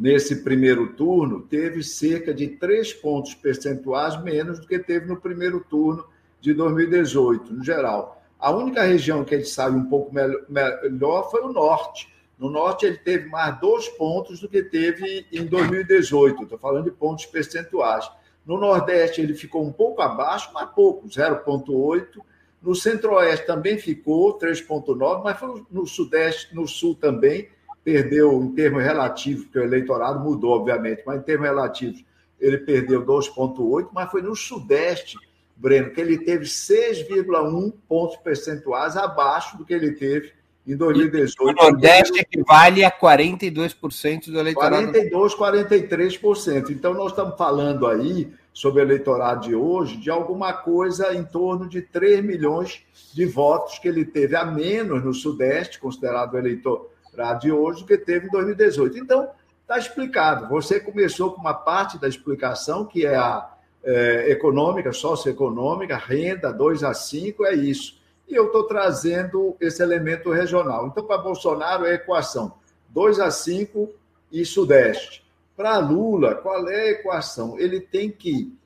[0.00, 5.60] nesse primeiro turno, teve cerca de três pontos percentuais menos do que teve no primeiro
[5.60, 6.04] turno
[6.40, 8.21] de 2018, no geral.
[8.42, 12.98] A única região que ele saiu um pouco melhor foi o norte, no Norte, ele
[12.98, 16.42] teve mais dois pontos do que teve em 2018.
[16.42, 18.10] Estou falando de pontos percentuais.
[18.44, 22.20] No Nordeste, ele ficou um pouco abaixo, mas pouco, 0,8.
[22.60, 27.48] No Centro-Oeste também ficou 3,9, mas foi no Sudeste, no Sul também,
[27.84, 32.04] perdeu em termos relativos, porque o eleitorado mudou, obviamente, mas em termos relativos,
[32.40, 35.16] ele perdeu 2,8, mas foi no Sudeste,
[35.56, 40.32] Breno, que ele teve 6,1 pontos percentuais abaixo do que ele teve
[40.66, 41.42] em 2018.
[41.42, 44.92] O Nordeste equivale a 42% do eleitorado.
[44.92, 46.70] 42, 43%.
[46.70, 51.68] Então, nós estamos falando aí, sobre o eleitorado de hoje, de alguma coisa em torno
[51.68, 52.84] de 3 milhões
[53.14, 57.86] de votos que ele teve a menos no Sudeste, considerado o eleitorado de hoje, do
[57.86, 58.98] que teve em 2018.
[58.98, 59.30] Então,
[59.62, 60.48] está explicado.
[60.48, 63.51] Você começou com uma parte da explicação, que é a
[63.84, 70.30] é, econômica, socioeconômica, renda 2 a 5, é isso e eu estou trazendo esse elemento
[70.30, 70.86] regional.
[70.86, 72.54] Então, para Bolsonaro, é a equação
[72.88, 73.90] 2 a 5
[74.32, 75.22] e Sudeste.
[75.54, 77.58] Para Lula, qual é a equação?
[77.58, 78.56] Ele tem que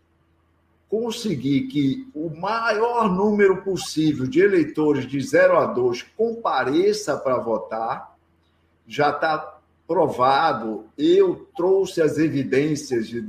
[0.88, 8.16] conseguir que o maior número possível de eleitores de 0 a 2 compareça para votar.
[8.87, 13.20] Já está provado, eu trouxe as evidências de,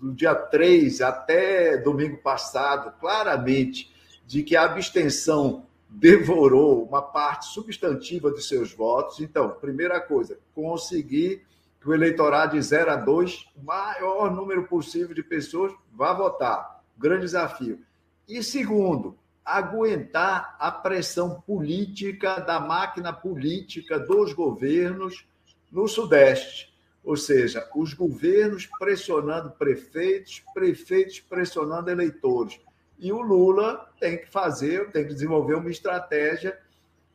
[0.00, 3.92] do dia 3 até domingo passado, claramente,
[4.26, 9.20] de que a abstenção devorou uma parte substantiva de seus votos.
[9.20, 11.42] Então, primeira coisa, conseguir
[11.80, 16.82] que o eleitorado de 0 a 2, o maior número possível de pessoas vá votar.
[16.96, 17.80] Grande desafio.
[18.28, 25.26] E segundo, aguentar a pressão política da máquina política dos governos
[25.72, 26.72] no Sudeste.
[27.04, 32.60] Ou seja, os governos pressionando prefeitos, prefeitos pressionando eleitores.
[32.98, 36.58] E o Lula tem que fazer, tem que desenvolver uma estratégia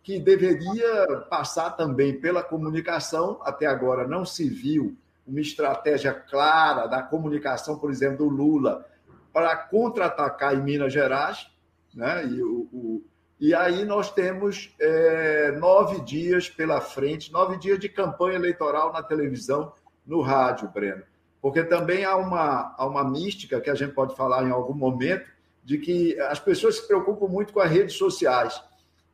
[0.01, 3.39] que deveria passar também pela comunicação.
[3.43, 8.86] Até agora não se viu uma estratégia clara da comunicação, por exemplo, do Lula
[9.31, 11.49] para contra-atacar em Minas Gerais.
[11.93, 12.27] Né?
[12.27, 13.03] E, o, o,
[13.44, 19.04] e aí nós temos é, nove dias pela frente, nove dias de campanha eleitoral na
[19.04, 19.74] televisão,
[20.08, 21.04] no rádio, Breno.
[21.41, 25.30] Porque também há uma, há uma mística que a gente pode falar em algum momento,
[25.62, 28.64] de que as pessoas se preocupam muito com as redes sociais.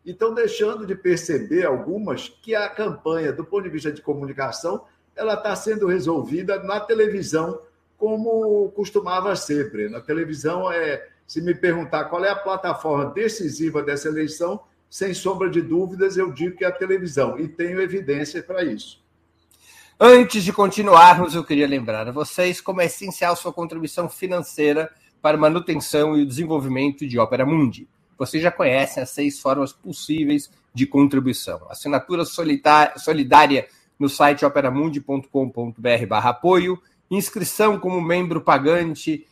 [0.06, 4.86] e estão deixando de perceber algumas que a campanha, do ponto de vista de comunicação,
[5.16, 7.60] ela está sendo resolvida na televisão,
[7.98, 9.98] como costumava ser, Breno.
[9.98, 14.60] A televisão é, se me perguntar qual é a plataforma decisiva dessa eleição,
[14.90, 19.00] sem sombra de dúvidas, eu digo que é a televisão, e tenho evidência para isso.
[20.00, 25.38] Antes de continuarmos, eu queria lembrar a vocês como é essencial sua contribuição financeira para
[25.38, 27.88] a manutenção e o desenvolvimento de Ópera Mundi.
[28.18, 31.62] Vocês já conhecem as seis formas possíveis de contribuição.
[31.70, 33.68] Assinatura solidária
[34.00, 39.28] no site operamundi.com.br barra apoio, inscrição como membro pagante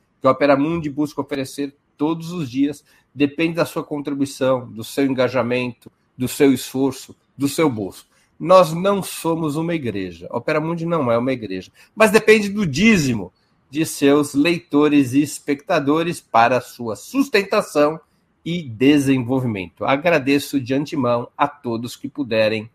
[0.21, 5.05] que a Opera Mundi busca oferecer todos os dias depende da sua contribuição, do seu
[5.05, 8.07] engajamento, do seu esforço, do seu bolso.
[8.39, 10.27] Nós não somos uma igreja.
[10.29, 13.31] A Opera Mundi não é uma igreja, mas depende do dízimo
[13.69, 17.99] de seus leitores e espectadores para sua sustentação
[18.43, 19.85] e desenvolvimento.
[19.85, 22.69] Agradeço de antemão a todos que puderem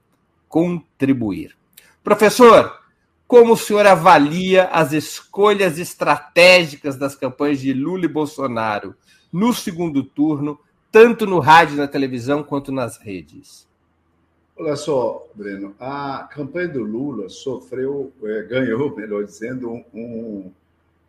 [0.49, 1.57] contribuir.
[2.03, 2.81] Professor,
[3.27, 8.95] como o senhor avalia as escolhas estratégicas das campanhas de Lula e Bolsonaro
[9.33, 10.59] no segundo turno,
[10.93, 13.67] tanto no rádio na televisão quanto nas redes?
[14.57, 20.51] Olha só, Breno, a campanha do Lula sofreu, é, ganhou, melhor dizendo, um,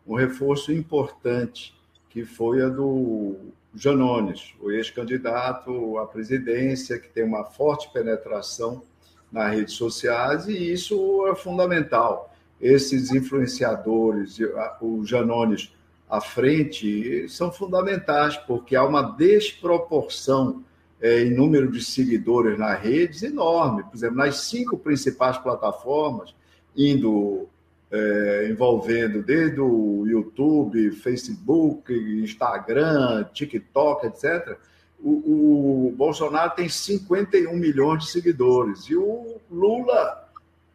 [0.06, 1.74] um reforço importante,
[2.10, 3.36] que foi a do
[3.74, 8.82] Janones, o ex-candidato à presidência, que tem uma forte penetração
[9.30, 12.34] nas redes sociais, e isso é fundamental.
[12.60, 14.38] Esses influenciadores,
[14.80, 15.72] o Janones
[16.08, 20.64] à frente, são fundamentais, porque há uma desproporção
[21.00, 23.84] é, em número de seguidores nas redes enorme.
[23.84, 26.34] Por exemplo, nas cinco principais plataformas,
[26.76, 27.48] indo
[27.90, 34.58] é, envolvendo desde o YouTube, Facebook, Instagram, TikTok, etc.
[35.02, 40.28] O, o, Bolsonaro tem 51 milhões de seguidores e o Lula,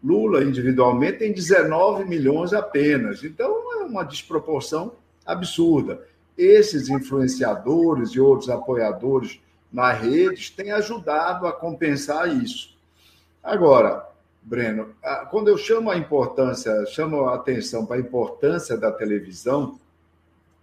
[0.03, 3.23] Lula individualmente tem 19 milhões apenas.
[3.23, 4.93] Então é uma desproporção
[5.25, 6.07] absurda.
[6.37, 9.39] Esses influenciadores e outros apoiadores
[9.71, 12.77] nas redes têm ajudado a compensar isso.
[13.43, 14.07] Agora,
[14.41, 14.89] Breno,
[15.31, 19.79] quando eu chamo a importância, chamo a atenção para a importância da televisão,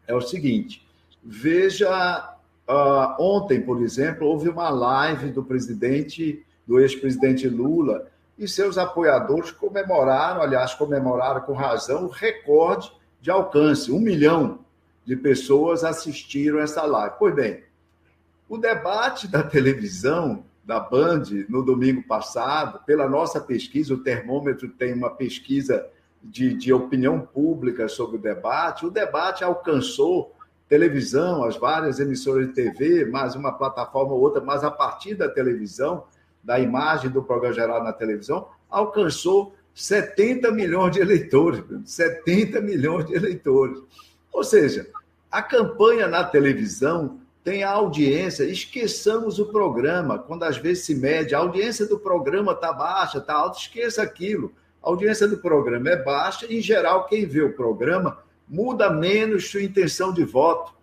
[0.06, 0.86] é o seguinte:
[1.22, 2.36] veja,
[2.70, 8.06] uh, ontem, por exemplo, houve uma live do presidente, do ex-presidente Lula,
[8.38, 12.90] e seus apoiadores comemoraram, aliás, comemoraram com razão, o recorde
[13.20, 13.92] de alcance.
[13.92, 14.60] Um milhão
[15.04, 17.16] de pessoas assistiram essa live.
[17.18, 17.64] Pois bem,
[18.48, 24.94] o debate da televisão da Band no domingo passado, pela nossa pesquisa, o termômetro tem
[24.94, 25.86] uma pesquisa
[26.22, 28.86] de, de opinião pública sobre o debate.
[28.86, 30.34] O debate alcançou
[30.70, 35.28] televisão, as várias emissoras de TV, mais uma plataforma ou outra, mas a partir da
[35.28, 36.04] televisão,
[36.44, 41.64] da imagem do programa geral na televisão, alcançou 70 milhões de eleitores.
[41.84, 43.82] 70 milhões de eleitores.
[44.32, 44.86] Ou seja,
[45.28, 51.34] a campanha na televisão tem a audiência, esqueçamos o programa, quando às vezes se mede,
[51.34, 54.52] a audiência do programa está baixa, está alta, esqueça aquilo.
[54.80, 58.18] A audiência do programa é baixa, em geral, quem vê o programa
[58.50, 60.74] muda menos sua intenção de voto.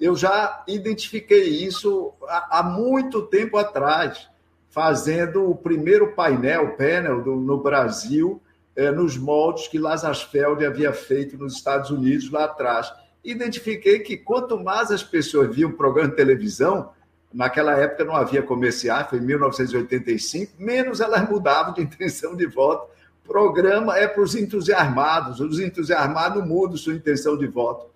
[0.00, 4.28] Eu já identifiquei isso há, há muito tempo atrás,
[4.70, 8.40] fazendo o primeiro painel, panel do, no Brasil,
[8.74, 12.90] é, nos moldes que Lazarsfeld havia feito nos Estados Unidos lá atrás
[13.24, 16.90] identifiquei que quanto mais as pessoas viam programa de televisão,
[17.32, 22.90] naquela época não havia comerciais, foi em 1985, menos elas mudavam de intenção de voto.
[23.30, 27.86] Programa é para os entusiasmados, os entusiasmados mudam sua intenção de voto.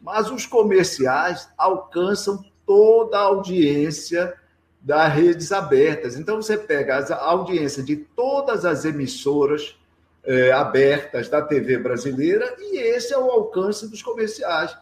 [0.00, 4.32] Mas os comerciais alcançam toda a audiência
[4.80, 6.16] das redes abertas.
[6.16, 9.76] Então, você pega a audiência de todas as emissoras
[10.22, 14.78] é, abertas da TV brasileira e esse é o alcance dos comerciais.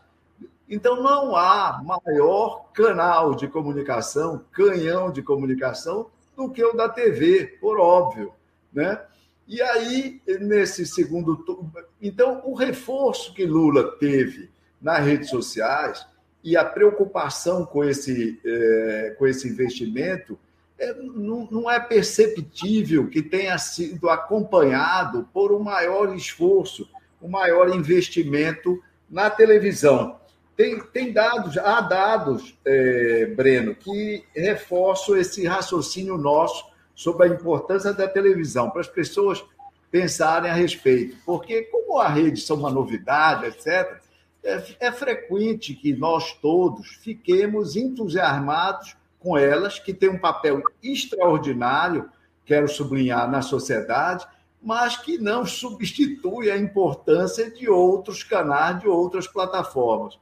[0.69, 7.57] Então, não há maior canal de comunicação, canhão de comunicação, do que o da TV,
[7.59, 8.35] por óbvio.
[8.71, 9.01] Né?
[9.47, 11.73] E aí, nesse segundo turno.
[12.01, 16.07] Então, o reforço que Lula teve nas redes sociais
[16.43, 20.39] e a preocupação com esse, é, com esse investimento
[20.79, 26.89] é, não, não é perceptível que tenha sido acompanhado por um maior esforço,
[27.23, 30.19] um maior investimento na televisão.
[30.57, 37.93] Tem, tem dados, há dados, é, Breno, que reforçam esse raciocínio nosso sobre a importância
[37.93, 39.45] da televisão, para as pessoas
[39.91, 41.17] pensarem a respeito.
[41.25, 44.01] Porque, como a rede são uma novidade, etc.,
[44.43, 52.11] é, é frequente que nós todos fiquemos entusiasmados com elas, que têm um papel extraordinário,
[52.45, 54.27] quero sublinhar, na sociedade,
[54.63, 60.19] mas que não substitui a importância de outros canais, de outras plataformas.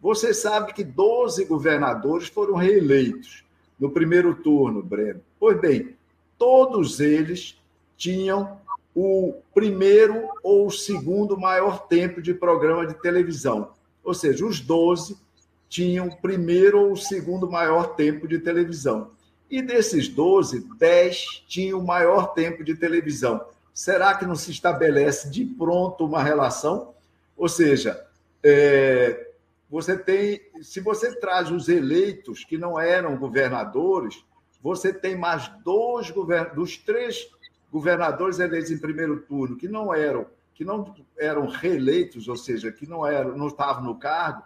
[0.00, 3.44] Você sabe que 12 governadores foram reeleitos
[3.78, 5.20] no primeiro turno, Breno.
[5.40, 5.96] Pois bem,
[6.38, 7.58] todos eles
[7.96, 8.58] tinham
[8.94, 13.72] o primeiro ou o segundo maior tempo de programa de televisão.
[14.02, 15.16] Ou seja, os 12
[15.68, 19.10] tinham o primeiro ou o segundo maior tempo de televisão.
[19.50, 23.44] E desses 12, 10 tinham o maior tempo de televisão.
[23.72, 26.94] Será que não se estabelece de pronto uma relação?
[27.36, 28.06] Ou seja,
[28.42, 29.30] é,
[29.68, 34.24] você tem, se você traz os eleitos que não eram governadores,
[34.64, 36.10] você tem mais dois
[36.54, 37.30] dos três
[37.70, 42.86] governadores eleitos em primeiro turno que não eram que não eram reeleitos, ou seja, que
[42.86, 44.42] não eram não estavam no cargo,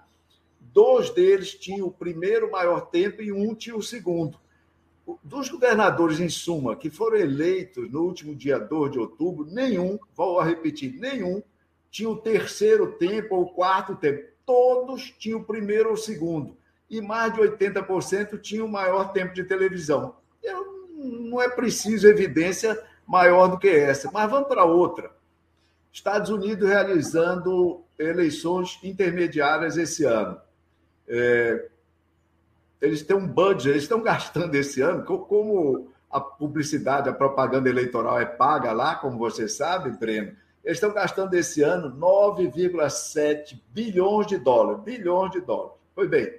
[0.59, 4.41] dois deles tinham o primeiro maior tempo e um tinha o segundo.
[5.23, 10.41] Dos governadores, em suma, que foram eleitos no último dia 2 de outubro, nenhum, vou
[10.43, 11.43] repetir, nenhum
[11.91, 16.57] tinha o terceiro tempo ou o quarto tempo todos tinham o primeiro ou o segundo.
[16.91, 20.17] E mais de 80% tinham maior tempo de televisão.
[20.43, 24.11] Eu, não é preciso evidência maior do que essa.
[24.13, 25.11] Mas vamos para outra.
[25.93, 30.41] Estados Unidos realizando eleições intermediárias esse ano.
[31.07, 31.69] É,
[32.81, 38.19] eles têm um budget, eles estão gastando esse ano, como a publicidade, a propaganda eleitoral
[38.19, 40.35] é paga lá, como você sabe, Breno,
[40.65, 44.83] eles estão gastando esse ano 9,7 bilhões de dólares.
[44.83, 45.77] Bilhões de dólares.
[45.95, 46.31] Pois bem,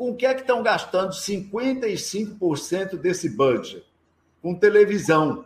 [0.00, 3.84] com o que é que estão gastando 55% desse budget?
[4.40, 5.44] Com televisão.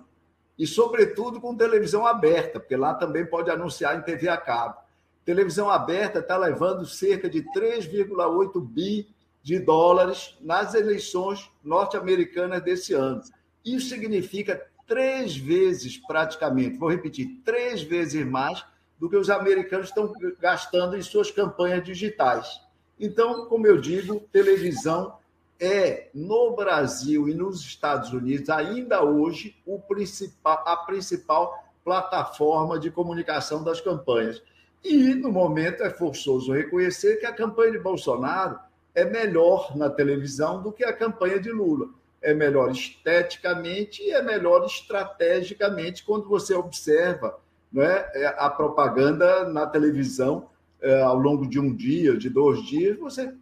[0.56, 4.76] E, sobretudo, com televisão aberta, porque lá também pode anunciar em TV a cabo.
[5.24, 9.08] Televisão aberta está levando cerca de 3,8 bi
[9.42, 13.22] de dólares nas eleições norte-americanas desse ano.
[13.64, 18.64] Isso significa três vezes praticamente, vou repetir, três vezes mais
[19.00, 22.62] do que os americanos estão gastando em suas campanhas digitais.
[22.98, 25.16] Então, como eu digo, televisão
[25.60, 29.56] é no Brasil e nos Estados Unidos ainda hoje
[29.88, 34.42] principal, a principal plataforma de comunicação das campanhas.
[34.82, 38.58] E no momento é forçoso reconhecer que a campanha de Bolsonaro
[38.94, 41.88] é melhor na televisão do que a campanha de Lula
[42.24, 47.38] é melhor esteticamente e é melhor estrategicamente quando você observa
[47.70, 48.06] né,
[48.38, 50.53] a propaganda na televisão é,
[51.02, 53.32] ao longo de um dia, de dois dias, você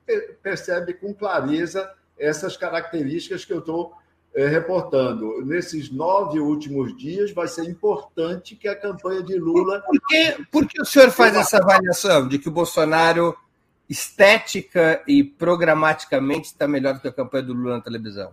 [0.43, 3.93] percebe com clareza essas características que eu estou
[4.35, 5.45] é, reportando.
[5.45, 9.83] Nesses nove últimos dias, vai ser importante que a campanha de Lula.
[9.83, 13.37] Por que, por que o senhor faz essa avaliação de que o Bolsonaro,
[13.89, 18.33] estética e programaticamente, está melhor do que a campanha do Lula na televisão?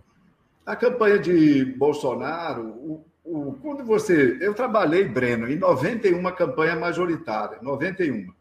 [0.64, 4.38] A campanha de Bolsonaro, o, o, quando você.
[4.40, 8.39] Eu trabalhei, Breno, em 91 campanha majoritária, 91.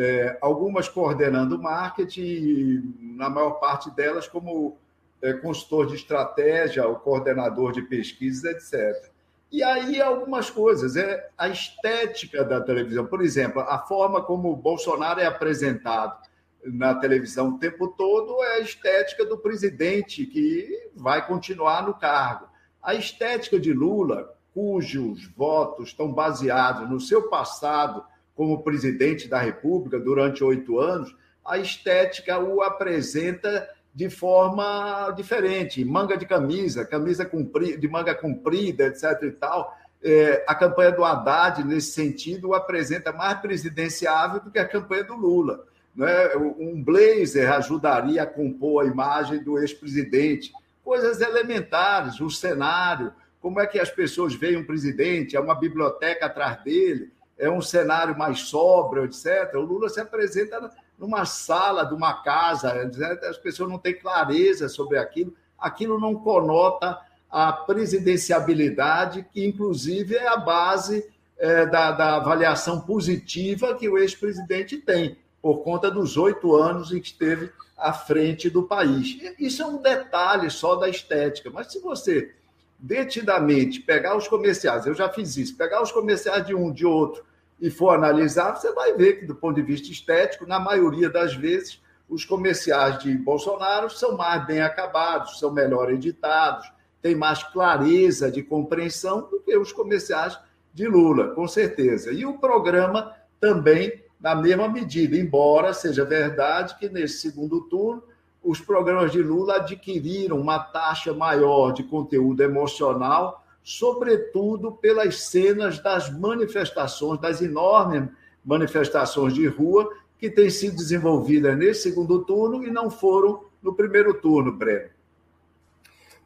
[0.00, 4.76] É, algumas coordenando marketing, na maior parte delas como
[5.20, 9.10] é, consultor de estratégia, o coordenador de pesquisas, etc.
[9.50, 14.56] E aí algumas coisas, é a estética da televisão, por exemplo, a forma como o
[14.56, 16.16] Bolsonaro é apresentado
[16.64, 22.46] na televisão o tempo todo é a estética do presidente que vai continuar no cargo.
[22.82, 28.04] A estética de Lula, cujos votos estão baseados no seu passado
[28.38, 31.12] como presidente da República durante oito anos,
[31.44, 39.24] a estética o apresenta de forma diferente, manga de camisa, camisa de manga comprida, etc.
[39.24, 39.76] e tal.
[40.00, 45.02] É, a campanha do Haddad, nesse sentido, o apresenta mais presidenciável do que a campanha
[45.02, 45.64] do Lula.
[45.96, 46.36] Né?
[46.36, 50.52] Um blazer ajudaria a compor a imagem do ex-presidente.
[50.84, 56.26] Coisas elementares, o cenário, como é que as pessoas veem um presidente, é uma biblioteca
[56.26, 59.54] atrás dele, é um cenário mais sóbrio, etc.
[59.54, 62.90] O Lula se apresenta numa sala de uma casa,
[63.28, 66.98] as pessoas não têm clareza sobre aquilo, aquilo não conota
[67.30, 71.06] a presidenciabilidade, que inclusive é a base
[71.38, 77.00] é, da, da avaliação positiva que o ex-presidente tem, por conta dos oito anos em
[77.00, 79.18] que esteve à frente do país.
[79.38, 82.34] Isso é um detalhe só da estética, mas se você
[82.76, 87.27] detidamente pegar os comerciais, eu já fiz isso, pegar os comerciais de um, de outro
[87.60, 91.34] e for analisar, você vai ver que, do ponto de vista estético, na maioria das
[91.34, 96.70] vezes, os comerciais de Bolsonaro são mais bem acabados, são melhor editados,
[97.02, 100.38] têm mais clareza de compreensão do que os comerciais
[100.72, 102.12] de Lula, com certeza.
[102.12, 108.02] E o programa também, na mesma medida, embora seja verdade que nesse segundo turno
[108.42, 116.10] os programas de Lula adquiriram uma taxa maior de conteúdo emocional, sobretudo pelas cenas das
[116.10, 118.08] manifestações, das enormes
[118.42, 124.14] manifestações de rua que têm sido desenvolvidas nesse segundo turno e não foram no primeiro
[124.14, 124.88] turno, Breno.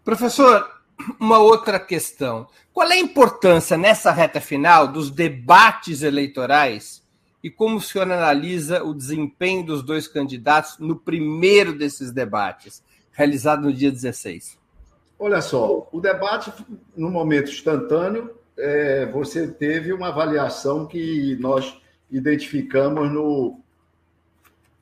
[0.05, 0.71] Professor,
[1.19, 2.47] uma outra questão.
[2.73, 7.03] Qual é a importância nessa reta final dos debates eleitorais
[7.43, 13.63] e como o senhor analisa o desempenho dos dois candidatos no primeiro desses debates, realizado
[13.63, 14.62] no dia 16?
[15.25, 16.53] Olha só, o debate,
[16.97, 23.61] no momento instantâneo, é, você teve uma avaliação que nós identificamos no,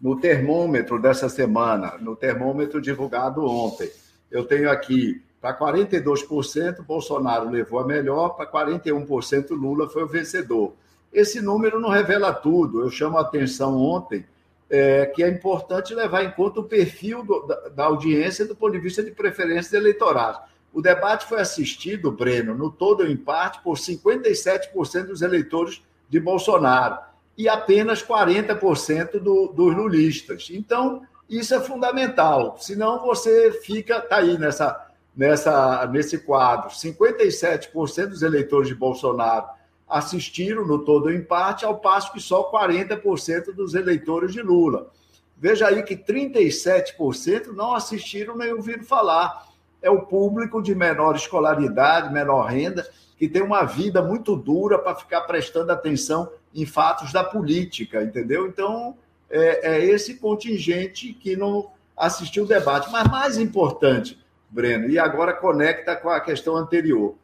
[0.00, 3.90] no termômetro dessa semana, no termômetro divulgado ontem.
[4.30, 10.72] Eu tenho aqui para 42%, Bolsonaro levou a melhor, para 41%, Lula foi o vencedor.
[11.12, 12.80] Esse número não revela tudo.
[12.80, 14.24] Eu chamo a atenção ontem
[14.70, 18.72] é, que é importante levar em conta o perfil do, da, da, audiência do ponto
[18.72, 20.38] de vista de preferências eleitorais.
[20.72, 26.98] O debate foi assistido, Breno, no todo em parte, por 57% dos eleitores de Bolsonaro
[27.36, 30.48] e apenas 40% do, dos lulistas.
[30.50, 32.56] Então, isso é fundamental.
[32.58, 36.70] Senão você fica, está aí nessa nessa, nesse quadro.
[36.70, 39.46] 57% dos eleitores de Bolsonaro
[39.90, 44.90] assistiram no todo empate, ao passo que só 40% dos eleitores de Lula.
[45.36, 49.48] Veja aí que 37% não assistiram nem ouviram falar.
[49.82, 52.88] É o público de menor escolaridade, menor renda,
[53.18, 58.46] que tem uma vida muito dura para ficar prestando atenção em fatos da política, entendeu?
[58.46, 58.96] Então,
[59.28, 62.90] é, é esse contingente que não assistiu o debate.
[62.90, 64.18] Mas mais importante,
[64.48, 67.14] Breno, e agora conecta com a questão anterior.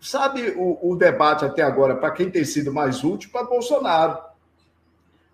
[0.00, 3.30] Sabe o, o debate até agora, para quem tem sido mais útil?
[3.30, 4.18] Para Bolsonaro.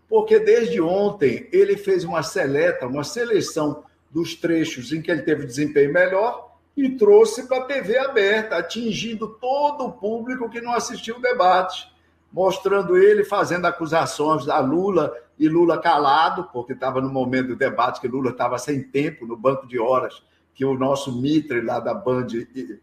[0.08, 5.46] Porque desde ontem ele fez uma seleta, uma seleção dos trechos em que ele teve
[5.46, 11.16] desempenho melhor e trouxe para a TV aberta, atingindo todo o público que não assistiu
[11.16, 11.90] o debate,
[12.32, 18.00] mostrando ele fazendo acusações a Lula e Lula calado, porque estava no momento do debate
[18.00, 20.22] que Lula estava sem tempo no banco de horas
[20.54, 22.26] que o nosso Mitre lá da Band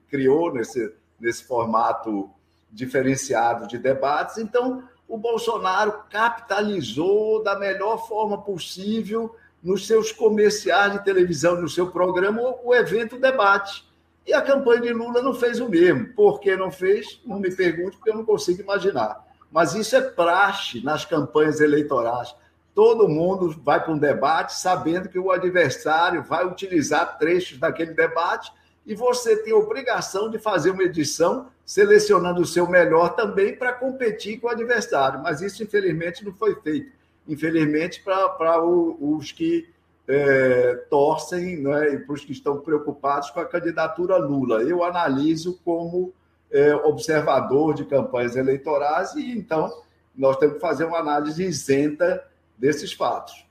[0.10, 2.30] criou nesse, nesse formato
[2.72, 4.38] diferenciado de debates.
[4.38, 11.92] Então, o Bolsonaro capitalizou da melhor forma possível nos seus comerciais de televisão, no seu
[11.92, 13.88] programa, o evento debate.
[14.26, 16.14] E a campanha de Lula não fez o mesmo.
[16.14, 17.20] Por que não fez?
[17.26, 19.26] Não me pergunte, porque eu não consigo imaginar.
[19.52, 22.36] Mas isso é praxe nas campanhas eleitorais
[22.80, 28.54] todo mundo vai para um debate sabendo que o adversário vai utilizar trechos daquele debate
[28.90, 34.40] e você tem obrigação de fazer uma edição selecionando o seu melhor também para competir
[34.40, 35.22] com o adversário.
[35.22, 36.92] Mas isso, infelizmente, não foi feito.
[37.28, 39.70] Infelizmente, para os que
[40.08, 44.64] é, torcem né, e para os que estão preocupados com a candidatura Lula.
[44.64, 46.12] Eu analiso como
[46.50, 49.72] é, observador de campanhas eleitorais e, então,
[50.16, 52.26] nós temos que fazer uma análise isenta
[52.58, 53.46] desses fatos.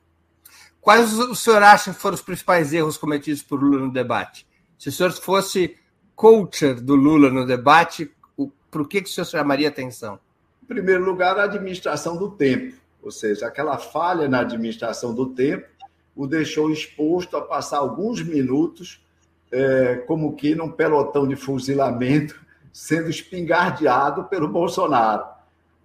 [0.80, 4.47] Quais o senhor acha que foram os principais erros cometidos por Lula no debate?
[4.78, 5.76] Se o senhor fosse
[6.14, 8.10] coacher do Lula no debate,
[8.70, 10.18] por que, que o senhor chamaria atenção?
[10.62, 15.66] Em primeiro lugar, a administração do tempo, ou seja, aquela falha na administração do tempo
[16.14, 19.00] o deixou exposto a passar alguns minutos,
[19.52, 22.38] é, como que num pelotão de fuzilamento,
[22.72, 25.24] sendo espingardeado pelo Bolsonaro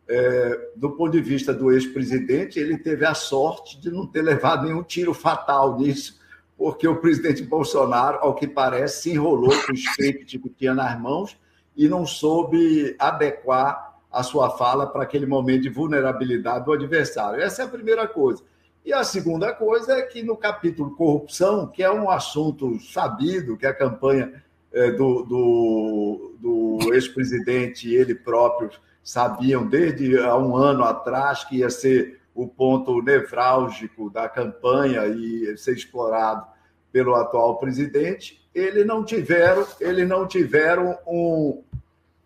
[0.08, 4.66] é, do ponto de vista do ex-presidente, ele teve a sorte de não ter levado
[4.66, 6.20] nenhum tiro fatal nisso,
[6.64, 10.97] porque o presidente Bolsonaro, ao que parece, se enrolou com o script que tinha nas
[10.97, 11.38] mãos
[11.76, 17.41] e não soube adequar a sua fala para aquele momento de vulnerabilidade do adversário.
[17.41, 18.41] Essa é a primeira coisa.
[18.86, 23.66] E a segunda coisa é que no capítulo corrupção, que é um assunto sabido, que
[23.66, 24.41] a campanha
[24.72, 28.70] é, do, do, do ex-presidente, ele próprio,
[29.03, 35.57] sabiam desde há um ano atrás que ia ser o ponto nevrálgico da campanha e
[35.57, 36.53] ser explorado
[36.94, 41.64] pelo atual presidente, ele não tiveram, ele não tiveram um,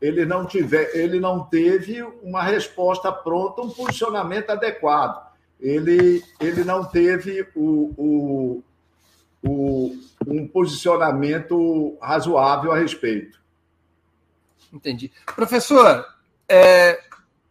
[0.02, 5.26] ele não tiver, ele não teve uma resposta pronta, um posicionamento adequado.
[5.60, 8.64] Ele, ele não teve o, o,
[9.42, 9.98] o,
[10.28, 13.40] um posicionamento razoável a respeito.
[14.72, 15.12] Entendi.
[15.34, 16.06] Professor,
[16.48, 17.00] é,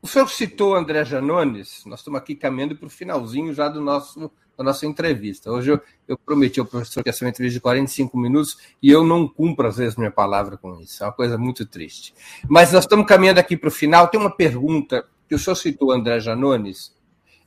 [0.03, 4.31] o senhor citou André Janones, nós estamos aqui caminhando para o finalzinho já do nosso,
[4.57, 5.51] da nossa entrevista.
[5.51, 8.91] Hoje eu, eu prometi ao professor que ia ser uma entrevista de 45 minutos e
[8.91, 11.03] eu não cumpro, às vezes, minha palavra com isso.
[11.03, 12.15] É uma coisa muito triste.
[12.49, 14.09] Mas nós estamos caminhando aqui para o final.
[14.09, 16.95] Tem uma pergunta que o senhor citou André Janones,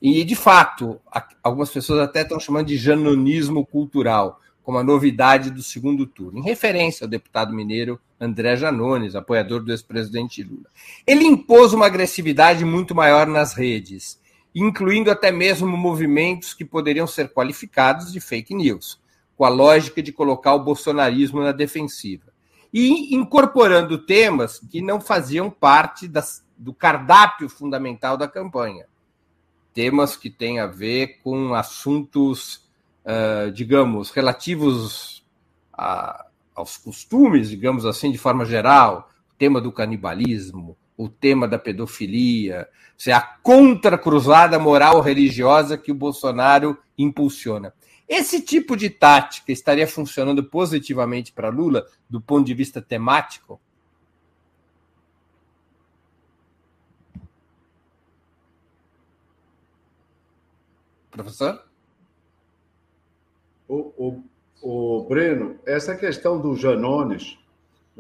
[0.02, 1.00] e, de fato,
[1.44, 6.44] algumas pessoas até estão chamando de janonismo cultural como a novidade do segundo turno, em
[6.44, 10.68] referência ao deputado mineiro André Janones, apoiador do ex-presidente Lula.
[11.08, 14.19] Ele impôs uma agressividade muito maior nas redes,
[14.54, 19.00] incluindo até mesmo movimentos que poderiam ser qualificados de fake news,
[19.38, 22.34] com a lógica de colocar o bolsonarismo na defensiva,
[22.74, 28.86] e incorporando temas que não faziam parte das, do cardápio fundamental da campanha.
[29.74, 32.70] Temas que têm a ver com assuntos
[33.10, 35.26] uh, digamos, relativos
[35.74, 41.58] a, aos costumes, digamos assim, de forma geral, o tema do canibalismo, o tema da
[41.58, 47.74] pedofilia, se a contracruzada moral religiosa que o Bolsonaro impulsiona.
[48.06, 53.62] Esse tipo de tática estaria funcionando positivamente para Lula do ponto de vista temático?
[61.12, 61.64] Professor?
[63.70, 64.24] O, o,
[64.62, 67.40] o Breno, essa questão do Janones,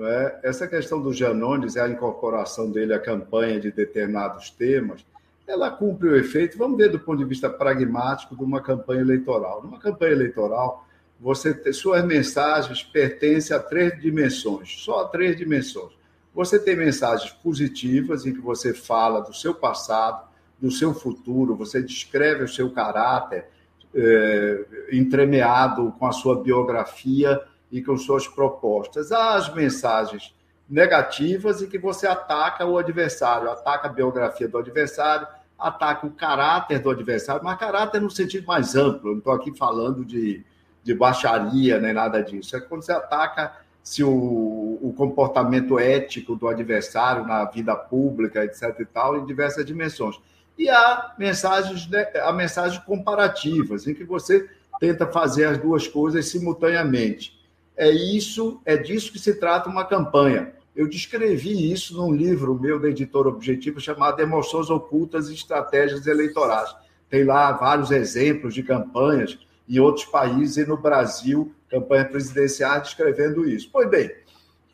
[0.08, 0.40] é?
[0.44, 5.06] essa questão do Janones e a incorporação dele à campanha de determinados temas,
[5.48, 9.64] ela cumpre o efeito, vamos ver do ponto de vista pragmático, de uma campanha eleitoral.
[9.64, 10.86] Numa campanha eleitoral,
[11.20, 15.98] você tem, suas mensagens pertencem a três dimensões, só a três dimensões.
[16.34, 20.30] Você tem mensagens positivas, em que você fala do seu passado,
[20.62, 23.46] do seu futuro, você descreve o seu caráter,
[23.94, 27.42] é, entremeado com a sua biografia
[27.72, 29.12] e com suas propostas.
[29.12, 30.36] As mensagens
[30.70, 36.80] negativas e que você ataca o adversário, ataca a biografia do adversário, ataca o caráter
[36.80, 39.12] do adversário, mas caráter no sentido mais amplo.
[39.12, 40.44] não estou aqui falando de,
[40.84, 42.56] de baixaria nem nada disso.
[42.56, 48.76] É quando você ataca se o, o comportamento ético do adversário na vida pública, etc.
[48.80, 50.20] e tal, em diversas dimensões
[50.60, 51.90] e há mensagens,
[52.22, 57.39] há mensagens comparativas, em que você tenta fazer as duas coisas simultaneamente.
[57.80, 60.52] É isso, é disso que se trata uma campanha.
[60.76, 66.76] Eu descrevi isso num livro meu da editora Objetivo chamado Emoções Ocultas e Estratégias Eleitorais.
[67.10, 73.48] Tem lá vários exemplos de campanhas em outros países e no Brasil, campanha presidencial descrevendo
[73.48, 73.70] isso.
[73.72, 74.12] Pois bem,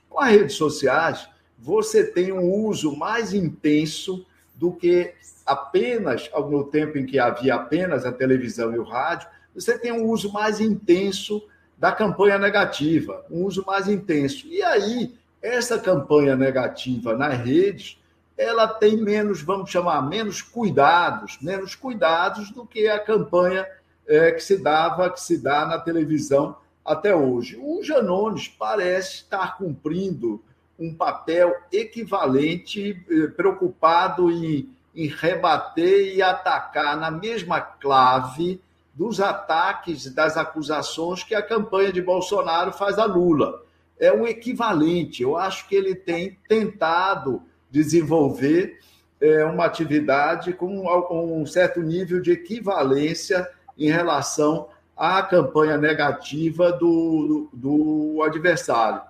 [0.10, 1.30] com as redes sociais,
[1.60, 4.26] você tem um uso mais intenso
[4.56, 5.14] do que
[5.46, 10.10] apenas, no tempo em que havia apenas a televisão e o rádio, você tem um
[10.10, 11.44] uso mais intenso
[11.78, 14.48] da campanha negativa, um uso mais intenso.
[14.48, 17.98] E aí, essa campanha negativa nas redes,
[18.38, 23.68] ela tem menos, vamos chamar, menos cuidados, menos cuidados do que a campanha
[24.08, 27.58] é, que se dava, que se dá na televisão até hoje.
[27.62, 30.42] O Janones parece estar cumprindo
[30.78, 38.62] um papel equivalente, eh, preocupado em em rebater e atacar na mesma clave
[38.96, 43.62] dos ataques, das acusações que a campanha de Bolsonaro faz a Lula.
[44.00, 45.22] É um equivalente.
[45.22, 48.80] Eu acho que ele tem tentado desenvolver
[49.20, 57.50] é, uma atividade com um certo nível de equivalência em relação à campanha negativa do,
[57.54, 59.02] do, do adversário.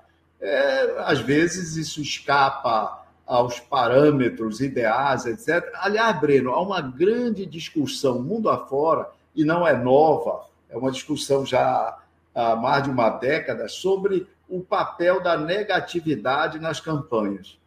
[0.41, 5.71] É, às vezes isso escapa aos parâmetros ideais, etc.
[5.75, 11.45] Aliás, Breno, há uma grande discussão mundo afora, e não é nova, é uma discussão
[11.45, 11.97] já
[12.33, 17.57] há mais de uma década, sobre o papel da negatividade nas campanhas.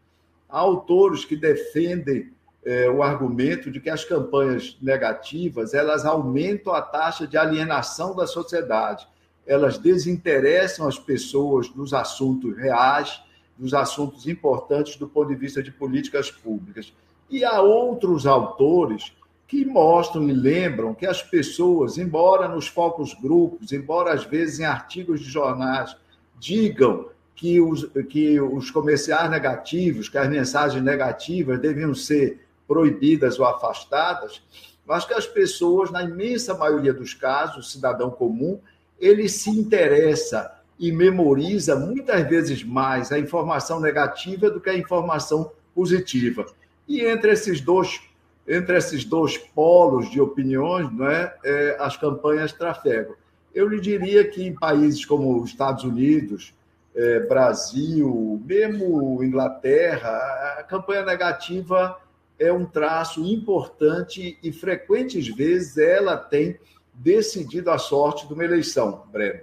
[0.49, 2.33] Há autores que defendem
[2.65, 8.27] é, o argumento de que as campanhas negativas elas aumentam a taxa de alienação da
[8.27, 9.07] sociedade,
[9.47, 13.23] elas desinteressam as pessoas dos assuntos reais
[13.59, 16.93] dos assuntos importantes do ponto de vista de políticas públicas.
[17.29, 19.13] E há outros autores
[19.49, 24.65] que mostram e lembram que as pessoas, embora nos focos grupos, embora às vezes em
[24.67, 25.97] artigos de jornais,
[26.39, 33.47] digam que os, que os comerciais negativos, que as mensagens negativas deviam ser proibidas ou
[33.47, 34.43] afastadas,
[34.87, 38.61] mas que as pessoas, na imensa maioria dos casos, o cidadão comum,
[39.01, 45.51] ele se interessa e memoriza muitas vezes mais a informação negativa do que a informação
[45.75, 46.45] positiva.
[46.87, 48.01] E entre esses dois,
[48.49, 53.15] entre esses dois polos de opiniões, não é, é as campanhas trafegam.
[53.55, 56.55] Eu lhe diria que em países como os Estados Unidos,
[56.95, 60.11] é, Brasil, mesmo Inglaterra,
[60.59, 61.99] a campanha negativa
[62.39, 66.59] é um traço importante e frequentes vezes ela tem
[66.95, 69.41] decidido a sorte de uma eleição, Breno.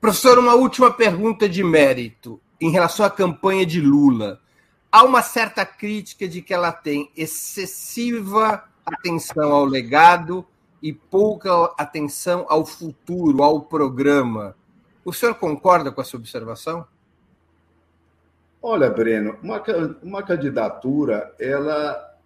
[0.00, 4.40] Professor, uma última pergunta de mérito em relação à campanha de Lula.
[4.94, 10.46] Há uma certa crítica de que ela tem excessiva atenção ao legado
[10.80, 14.54] e pouca atenção ao futuro, ao programa.
[15.04, 16.86] O senhor concorda com essa observação?
[18.62, 19.60] Olha, Breno, uma,
[20.00, 22.16] uma candidatura, ela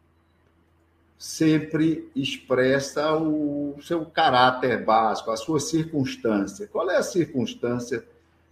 [1.17, 6.67] sempre expressa o seu caráter básico, a sua circunstância.
[6.67, 8.05] Qual é a circunstância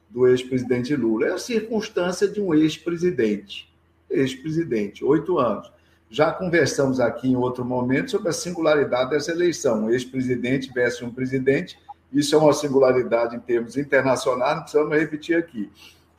[0.08, 1.26] do ex-presidente Lula?
[1.26, 3.75] É a circunstância de um ex-presidente.
[4.10, 5.70] Ex-presidente, oito anos.
[6.08, 9.90] Já conversamos aqui em outro momento sobre a singularidade dessa eleição.
[9.90, 11.78] Ex-presidente versus um presidente
[12.12, 15.70] isso é uma singularidade em termos internacionais, não precisamos repetir aqui.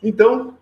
[0.04, 0.58] Então,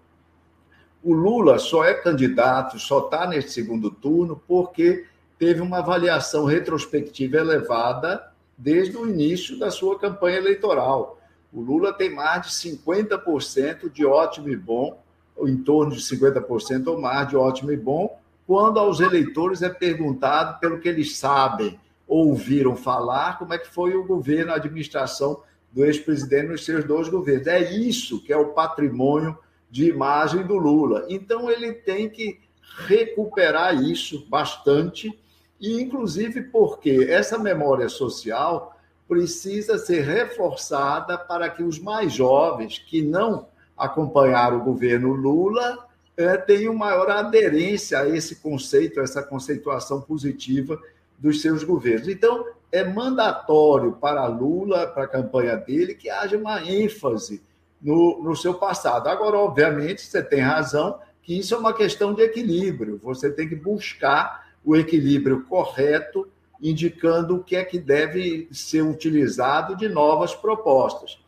[1.03, 5.05] o Lula só é candidato, só está nesse segundo turno, porque
[5.37, 11.19] teve uma avaliação retrospectiva elevada desde o início da sua campanha eleitoral.
[11.51, 15.03] O Lula tem mais de 50% de ótimo e bom,
[15.41, 20.59] em torno de 50% ou mais de ótimo e bom, quando aos eleitores é perguntado
[20.59, 25.83] pelo que eles sabem, ouviram falar como é que foi o governo, a administração do
[25.83, 27.47] ex-presidente nos seus dois governos.
[27.47, 29.37] É isso que é o patrimônio
[29.69, 31.05] de imagem do Lula.
[31.09, 32.39] Então ele tem que
[32.87, 35.11] recuperar isso bastante
[35.59, 38.75] e inclusive porque essa memória social
[39.07, 43.47] precisa ser reforçada para que os mais jovens que não
[43.77, 45.85] acompanharam o governo Lula
[46.17, 50.79] é, tenham maior aderência a esse conceito, a essa conceituação positiva
[51.17, 52.07] dos seus governos.
[52.07, 57.41] Então, é mandatório para Lula, para a campanha dele, que haja uma ênfase
[57.81, 59.07] no, no seu passado.
[59.07, 62.99] Agora, obviamente, você tem razão que isso é uma questão de equilíbrio.
[63.03, 66.27] Você tem que buscar o equilíbrio correto,
[66.61, 71.19] indicando o que é que deve ser utilizado de novas propostas.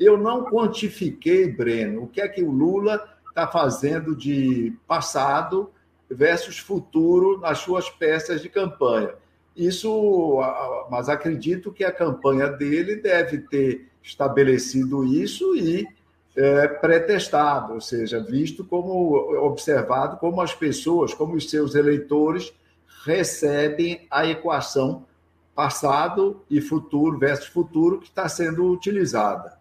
[0.00, 5.70] Eu não quantifiquei, Breno, o que é que o Lula está fazendo de passado
[6.10, 9.10] versus futuro nas suas peças de campanha.
[9.54, 10.40] Isso,
[10.90, 15.86] mas acredito que a campanha dele deve ter estabelecido isso e
[16.34, 22.54] é, pré-testado, ou seja, visto como observado como as pessoas, como os seus eleitores
[23.04, 25.04] recebem a equação
[25.54, 29.59] passado e futuro versus futuro que está sendo utilizada.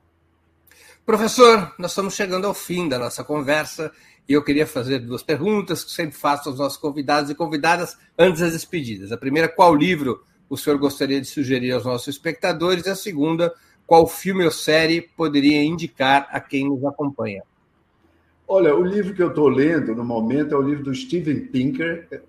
[1.10, 3.92] Professor, nós estamos chegando ao fim da nossa conversa
[4.28, 8.42] e eu queria fazer duas perguntas que sempre faço aos nossos convidados e convidadas antes
[8.42, 9.12] das despedidas.
[9.12, 12.86] A primeira, qual livro o senhor gostaria de sugerir aos nossos espectadores?
[12.86, 13.52] E a segunda,
[13.88, 17.42] qual filme ou série poderia indicar a quem nos acompanha?
[18.48, 22.22] Olha, o livro que eu estou lendo no momento é o livro do Steven Pinker,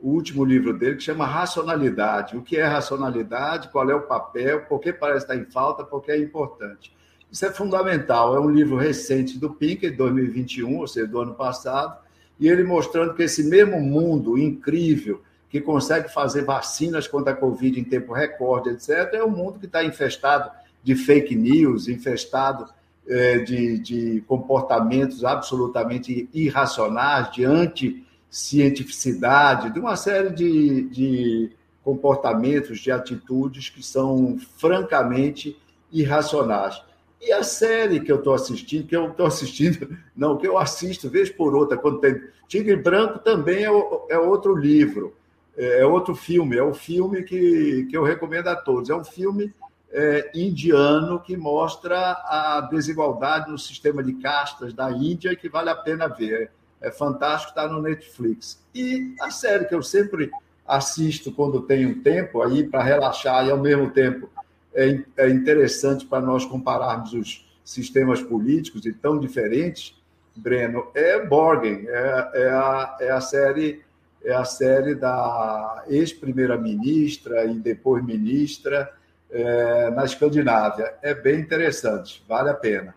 [0.00, 2.36] o último livro dele, que chama Racionalidade.
[2.36, 3.68] O que é racionalidade?
[3.70, 4.60] Qual é o papel?
[4.66, 5.82] Por que parece estar em falta?
[5.82, 6.96] Por que é importante?
[7.30, 8.36] Isso é fundamental.
[8.36, 11.98] É um livro recente do Pinker, de 2021, ou seja, do ano passado,
[12.40, 15.20] e ele mostrando que esse mesmo mundo incrível
[15.50, 19.66] que consegue fazer vacinas contra a Covid em tempo recorde, etc., é um mundo que
[19.66, 20.50] está infestado
[20.82, 22.66] de fake news, infestado
[23.06, 31.50] é, de, de comportamentos absolutamente irracionais, de anti-cientificidade, de uma série de, de
[31.82, 35.56] comportamentos, de atitudes que são francamente
[35.90, 36.82] irracionais.
[37.20, 41.10] E a série que eu estou assistindo, que eu estou assistindo, não, que eu assisto
[41.10, 42.20] vez por outra, quando tem.
[42.46, 43.70] Tigre Branco também é,
[44.08, 45.14] é outro livro,
[45.56, 48.88] é, é outro filme, é um filme que, que eu recomendo a todos.
[48.88, 49.52] É um filme
[49.90, 55.70] é, indiano que mostra a desigualdade no sistema de castas da Índia e que vale
[55.70, 56.50] a pena ver.
[56.80, 58.62] É, é fantástico, está no Netflix.
[58.74, 60.30] E a série que eu sempre
[60.66, 64.30] assisto quando tenho tempo aí para relaxar e ao mesmo tempo
[64.74, 69.94] é, é interessante para nós compararmos os sistemas políticos e tão diferentes,
[70.34, 73.82] Breno, é Borgen, é, é, a, é a série
[74.24, 78.92] é a série da ex-primeira-ministra e depois ministra
[79.30, 80.94] é, na Escandinávia.
[81.02, 82.94] É bem interessante, vale a pena.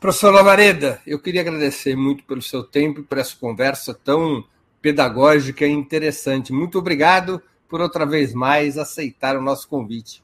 [0.00, 4.44] Professor Lavareda, eu queria agradecer muito pelo seu tempo e por essa conversa tão
[4.80, 6.52] pedagógica e interessante.
[6.52, 10.22] Muito obrigado por outra vez mais aceitar o nosso convite.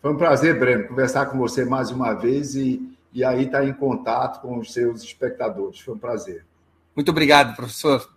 [0.00, 3.64] Foi um prazer, Breno, conversar com você mais uma vez e, e aí estar tá
[3.64, 5.80] em contato com os seus espectadores.
[5.80, 6.44] Foi um prazer.
[6.94, 8.08] Muito obrigado, professor.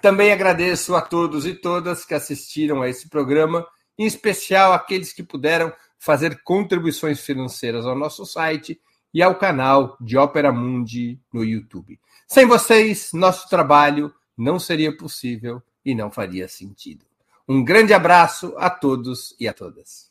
[0.00, 3.66] Também agradeço a todos e todas que assistiram a esse programa,
[3.98, 8.80] em especial aqueles que puderam fazer contribuições financeiras ao nosso site
[9.12, 11.98] e ao canal de Ópera Mundi no YouTube.
[12.26, 17.04] Sem vocês, nosso trabalho não seria possível e não faria sentido.
[17.48, 20.10] Um grande abraço a todos e a todas.